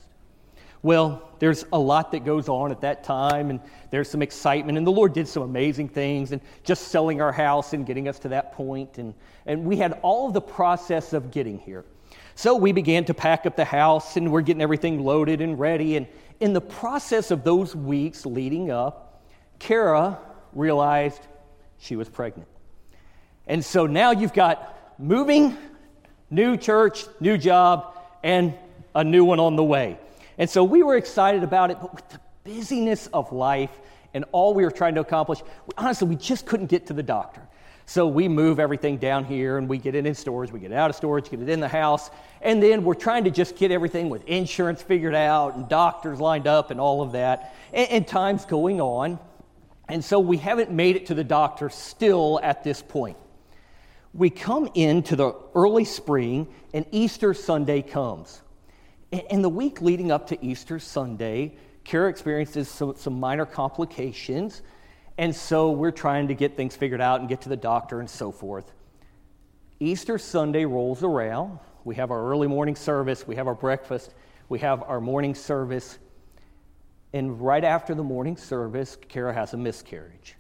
Well, 0.83 1.31
there's 1.39 1.65
a 1.73 1.79
lot 1.79 2.11
that 2.11 2.25
goes 2.25 2.49
on 2.49 2.73
at 2.73 2.81
that 2.81 3.05
time, 3.05 3.51
and 3.51 3.61
there's 3.91 4.11
some 4.11 4.21
excitement, 4.21 4.77
and 4.77 4.85
the 4.85 4.91
Lord 4.91 5.13
did 5.13 5.29
some 5.29 5.45
amazing 5.45 5.89
things, 5.89 6.33
and 6.33 6.41
just 6.65 6.89
selling 6.89 7.21
our 7.21 7.31
house 7.31 7.73
and 7.73 7.87
getting 7.87 8.09
us 8.09 8.19
to 8.21 8.29
that 8.31 8.53
point, 8.53 8.99
and, 8.99 9.15
and 9.47 9.65
we 9.65 9.77
had 9.77 10.01
all 10.03 10.27
of 10.27 10.35
the 10.35 10.41
process 10.41 11.13
of 11.13 11.31
getting 11.31 11.59
here. 11.59 11.85
So 12.35 12.57
we 12.57 12.73
began 12.73 13.05
to 13.05 13.15
pack 13.15 13.47
up 13.47 13.55
the 13.55 13.65
house, 13.65 14.17
and 14.17 14.33
we're 14.33 14.41
getting 14.41 14.61
everything 14.61 15.05
loaded 15.05 15.41
and 15.41 15.57
ready, 15.57 15.97
and 15.97 16.09
in 16.41 16.53
the 16.53 16.61
process 16.61 17.31
of 17.31 17.45
those 17.45 17.77
weeks 17.77 18.27
leading 18.27 18.73
up, 18.73 19.23
Kara 19.61 20.19
realized 20.53 21.21
she 21.79 21.95
was 21.95 22.09
pregnant. 22.09 22.49
And 23.47 23.65
so 23.65 23.87
now 23.87 24.11
you've 24.11 24.33
got 24.33 24.82
moving, 25.03 25.57
new 26.31 26.57
church, 26.57 27.07
new 27.19 27.37
job, 27.37 27.97
and 28.23 28.55
a 28.95 29.03
new 29.03 29.25
one 29.25 29.41
on 29.41 29.57
the 29.57 29.65
way. 29.65 29.99
And 30.39 30.49
so 30.49 30.63
we 30.63 30.83
were 30.83 30.97
excited 30.97 31.43
about 31.43 31.73
it, 31.73 31.79
but 31.81 31.93
with 31.93 32.09
the 32.09 32.21
busyness 32.45 33.09
of 33.09 33.33
life 33.33 33.71
and 34.15 34.25
all 34.31 34.55
we 34.55 34.63
were 34.63 34.71
trying 34.71 34.95
to 34.95 35.01
accomplish, 35.01 35.41
honestly, 35.77 36.07
we 36.07 36.17
just 36.17 36.47
couldn't 36.47 36.67
get 36.67 36.87
to 36.87 36.93
the 36.93 37.03
doctor. 37.03 37.43
So 37.85 38.07
we 38.07 38.29
move 38.29 38.61
everything 38.61 38.97
down 38.97 39.25
here 39.25 39.59
and 39.59 39.69
we 39.69 39.77
get 39.77 39.97
it 39.97 40.07
in 40.07 40.15
storage, 40.15 40.53
we 40.53 40.61
get 40.61 40.71
it 40.71 40.77
out 40.77 40.89
of 40.89 40.95
storage, 40.95 41.29
get 41.29 41.41
it 41.41 41.49
in 41.49 41.59
the 41.59 41.69
house, 41.69 42.11
and 42.41 42.63
then 42.63 42.85
we're 42.85 42.95
trying 42.95 43.25
to 43.25 43.31
just 43.31 43.57
get 43.57 43.73
everything 43.73 44.09
with 44.09 44.25
insurance 44.29 44.81
figured 44.83 45.17
out 45.17 45.57
and 45.57 45.69
doctors 45.69 46.21
lined 46.21 46.47
up 46.47 46.71
and 46.71 46.81
all 46.81 47.03
of 47.03 47.13
that. 47.13 47.57
And, 47.73 47.91
and 47.91 48.07
time's 48.07 48.45
going 48.45 48.81
on. 48.81 49.19
And 49.89 50.05
so 50.05 50.21
we 50.21 50.37
haven't 50.37 50.71
made 50.71 50.95
it 50.95 51.07
to 51.07 51.15
the 51.15 51.25
doctor 51.25 51.71
still 51.71 52.39
at 52.43 52.63
this 52.63 52.81
point 52.81 53.17
we 54.15 54.29
come 54.31 54.69
into 54.75 55.17
the 55.17 55.35
early 55.55 55.85
spring 55.85 56.47
and 56.75 56.85
Easter 56.91 57.33
Sunday 57.35 57.83
comes. 57.83 58.43
In 59.11 59.43
the 59.43 59.49
week 59.49 59.81
leading 59.81 60.11
up 60.11 60.29
to 60.29 60.45
Easter 60.45 60.79
Sunday, 60.79 61.57
Kara 61.85 62.09
experiences 62.09 62.69
some, 62.69 63.21
minor 63.21 63.47
complications, 63.47 64.63
and 65.19 65.35
so 65.35 65.71
we're 65.71 65.91
trying 65.91 66.29
to 66.29 66.35
get 66.35 66.57
things 66.57 66.77
figured 66.77 67.01
out 67.01 67.21
and 67.21 67.29
get 67.29 67.43
to 67.43 67.49
the 67.49 67.57
doctor 67.57 68.01
and 68.01 68.09
so 68.09 68.33
forth. 68.33 68.73
Easter 69.81 70.17
Sunday 70.19 70.65
rolls 70.65 71.03
around. 71.03 71.59
We 71.85 71.97
have 71.97 72.11
our 72.11 72.31
early 72.31 72.47
morning 72.47 72.77
service, 72.77 73.27
we 73.27 73.37
have 73.37 73.49
our 73.49 73.55
breakfast, 73.55 74.15
we 74.49 74.61
have 74.61 74.83
our 74.85 75.01
morning 75.01 75.35
service, 75.35 75.99
and 77.13 77.41
right 77.41 77.65
after 77.65 77.95
the 77.95 78.05
morning 78.05 78.37
service, 78.37 78.97
Kara 79.09 79.35
has 79.35 79.53
a 79.53 79.57
miscarriage. 79.57 80.37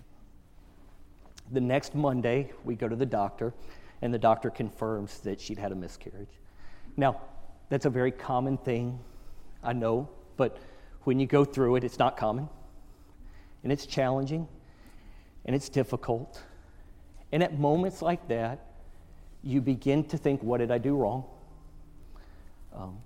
The 1.53 1.61
next 1.61 1.95
Monday, 1.95 2.51
we 2.65 2.75
go 2.75 2.89
to 2.89 2.97
the 2.97 3.07
doctor, 3.07 3.53
and 4.01 4.13
the 4.13 4.19
doctor 4.19 4.49
confirms 4.49 5.21
that 5.21 5.39
she'd 5.39 5.59
had 5.59 5.71
a 5.71 5.75
miscarriage. 5.75 6.31
Now, 6.97 7.21
that's 7.69 7.85
a 7.85 7.91
very 7.91 8.11
common 8.11 8.57
thing, 8.57 8.99
I 9.63 9.75
know, 9.75 10.09
but 10.39 10.57
when 11.03 11.21
you 11.21 11.27
go 11.27 11.45
through 11.45 11.77
it, 11.77 11.85
it's 11.85 11.99
not 11.99 12.17
common. 12.17 12.49
And 13.63 13.71
it's 13.71 13.85
challenging, 13.85 14.49
and 15.45 15.55
it's 15.55 15.69
difficult. 15.69 16.43
And 17.33 17.43
at 17.43 17.59
moments 17.59 18.01
like 18.01 18.29
that, 18.29 18.67
you 19.45 19.61
begin 19.61 20.05
to 20.05 20.17
think, 20.17 20.43
what 20.43 20.59
did 20.59 20.71
I 20.71 20.79
do 20.79 20.97
wrong? 20.97 21.25
Um, 22.75 22.99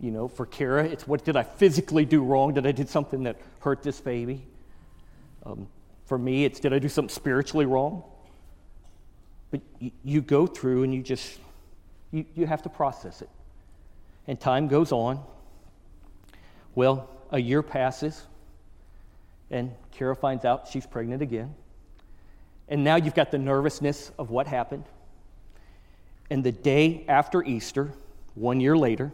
you 0.00 0.10
know, 0.10 0.26
for 0.26 0.46
Kara, 0.46 0.84
it's 0.84 1.06
what 1.06 1.24
did 1.24 1.36
I 1.36 1.44
physically 1.44 2.04
do 2.04 2.24
wrong? 2.24 2.54
Did 2.54 2.66
I 2.66 2.72
do 2.72 2.84
something 2.84 3.22
that 3.24 3.36
hurt 3.60 3.82
this 3.82 4.00
baby? 4.00 4.44
Um, 5.46 5.68
for 6.06 6.18
me, 6.18 6.44
it's 6.44 6.60
did 6.60 6.72
I 6.72 6.78
do 6.78 6.88
something 6.88 7.14
spiritually 7.14 7.66
wrong? 7.66 8.04
But 9.50 9.60
you, 9.78 9.90
you 10.02 10.20
go 10.20 10.46
through 10.46 10.82
and 10.82 10.94
you 10.94 11.02
just, 11.02 11.38
you, 12.10 12.24
you 12.34 12.46
have 12.46 12.62
to 12.62 12.68
process 12.68 13.22
it. 13.22 13.28
And 14.26 14.40
time 14.40 14.68
goes 14.68 14.92
on. 14.92 15.22
Well, 16.74 17.08
a 17.30 17.40
year 17.40 17.62
passes, 17.62 18.22
and 19.50 19.72
Kara 19.90 20.16
finds 20.16 20.44
out 20.44 20.68
she's 20.68 20.86
pregnant 20.86 21.22
again. 21.22 21.54
And 22.68 22.84
now 22.84 22.96
you've 22.96 23.14
got 23.14 23.30
the 23.30 23.38
nervousness 23.38 24.10
of 24.18 24.30
what 24.30 24.46
happened. 24.46 24.84
And 26.30 26.42
the 26.42 26.52
day 26.52 27.04
after 27.08 27.44
Easter, 27.44 27.92
one 28.34 28.60
year 28.60 28.76
later, 28.76 29.12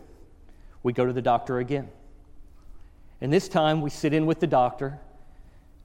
we 0.83 0.93
go 0.93 1.05
to 1.05 1.13
the 1.13 1.23
doctor 1.23 1.59
again. 1.59 1.89
And 3.21 3.33
this 3.33 3.49
time 3.49 3.81
we 3.81 3.91
sit 3.91 4.15
in 4.15 4.27
with 4.27 4.39
the 4.39 4.47
doctor, 4.47 5.01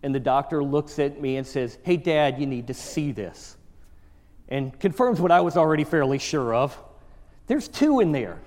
and 0.03 0.13
the 0.13 0.19
doctor 0.19 0.61
looks 0.63 0.99
at 0.99 1.19
me 1.19 1.37
and 1.37 1.47
says, 1.47 1.77
Hey, 1.83 1.97
Dad, 1.97 2.37
you 2.39 2.45
need 2.45 2.67
to 2.67 2.73
see 2.73 3.11
this. 3.11 3.57
And 4.49 4.77
confirms 4.79 5.19
what 5.19 5.31
I 5.31 5.41
was 5.41 5.57
already 5.57 5.85
fairly 5.85 6.19
sure 6.19 6.53
of. 6.53 6.77
There's 7.47 7.67
two 7.67 8.01
in 8.01 8.11
there. 8.11 8.39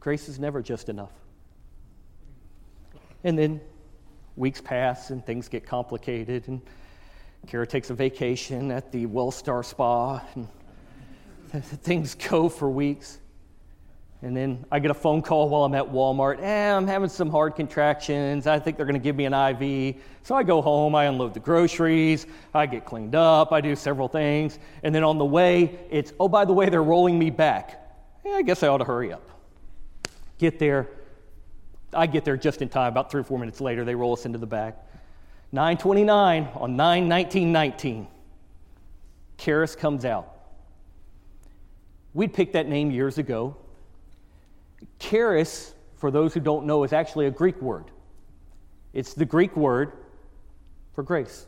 Grace 0.00 0.28
is 0.28 0.38
never 0.38 0.62
just 0.62 0.88
enough. 0.88 1.12
And 3.22 3.38
then 3.38 3.60
weeks 4.36 4.60
pass 4.60 5.10
and 5.10 5.24
things 5.24 5.48
get 5.48 5.64
complicated, 5.64 6.48
and 6.48 6.60
Kara 7.46 7.66
takes 7.66 7.90
a 7.90 7.94
vacation 7.94 8.70
at 8.70 8.90
the 8.90 9.06
WellStar 9.06 9.64
Spa, 9.64 10.22
and 10.34 10.48
things 11.64 12.14
go 12.14 12.48
for 12.48 12.70
weeks. 12.70 13.18
And 14.24 14.34
then 14.34 14.64
I 14.72 14.78
get 14.78 14.90
a 14.90 14.94
phone 14.94 15.20
call 15.20 15.50
while 15.50 15.64
I'm 15.64 15.74
at 15.74 15.84
Walmart. 15.84 16.40
Eh, 16.40 16.72
I'm 16.72 16.86
having 16.86 17.10
some 17.10 17.28
hard 17.28 17.56
contractions. 17.56 18.46
I 18.46 18.58
think 18.58 18.78
they're 18.78 18.86
going 18.86 18.94
to 18.94 18.98
give 18.98 19.16
me 19.16 19.26
an 19.26 19.34
IV. 19.34 19.96
So 20.22 20.34
I 20.34 20.42
go 20.42 20.62
home, 20.62 20.94
I 20.94 21.04
unload 21.04 21.34
the 21.34 21.40
groceries, 21.40 22.26
I 22.54 22.64
get 22.64 22.86
cleaned 22.86 23.14
up, 23.14 23.52
I 23.52 23.60
do 23.60 23.76
several 23.76 24.08
things. 24.08 24.58
And 24.82 24.94
then 24.94 25.04
on 25.04 25.18
the 25.18 25.26
way, 25.26 25.78
it's, 25.90 26.14
oh, 26.18 26.28
by 26.28 26.46
the 26.46 26.54
way, 26.54 26.70
they're 26.70 26.82
rolling 26.82 27.18
me 27.18 27.28
back. 27.28 27.86
I 28.26 28.40
guess 28.40 28.62
I 28.62 28.68
ought 28.68 28.78
to 28.78 28.84
hurry 28.84 29.12
up. 29.12 29.28
Get 30.38 30.58
there. 30.58 30.88
I 31.92 32.06
get 32.06 32.24
there 32.24 32.38
just 32.38 32.62
in 32.62 32.70
time. 32.70 32.92
About 32.92 33.10
three 33.10 33.20
or 33.20 33.24
four 33.24 33.38
minutes 33.38 33.60
later, 33.60 33.84
they 33.84 33.94
roll 33.94 34.14
us 34.14 34.24
into 34.24 34.38
the 34.38 34.46
back. 34.46 34.86
929 35.52 36.48
on 36.54 36.76
9 36.76 37.08
19 37.08 37.52
19. 37.52 38.06
Charis 39.36 39.76
comes 39.76 40.06
out. 40.06 40.34
We'd 42.14 42.32
picked 42.32 42.54
that 42.54 42.66
name 42.66 42.90
years 42.90 43.18
ago. 43.18 43.58
Charis, 44.98 45.74
for 45.96 46.10
those 46.10 46.34
who 46.34 46.40
don't 46.40 46.66
know, 46.66 46.84
is 46.84 46.92
actually 46.92 47.26
a 47.26 47.30
Greek 47.30 47.60
word. 47.60 47.84
It's 48.92 49.14
the 49.14 49.24
Greek 49.24 49.56
word 49.56 49.92
for 50.92 51.02
grace. 51.02 51.46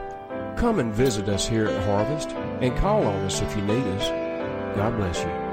Come 0.55 0.79
and 0.79 0.93
visit 0.93 1.27
us 1.27 1.45
here 1.45 1.67
at 1.67 1.83
Harvest 1.83 2.29
and 2.61 2.73
call 2.77 3.05
on 3.05 3.25
us 3.25 3.41
if 3.41 3.53
you 3.57 3.63
need 3.63 3.83
us. 3.97 4.07
God 4.77 4.95
bless 4.95 5.21
you. 5.21 5.44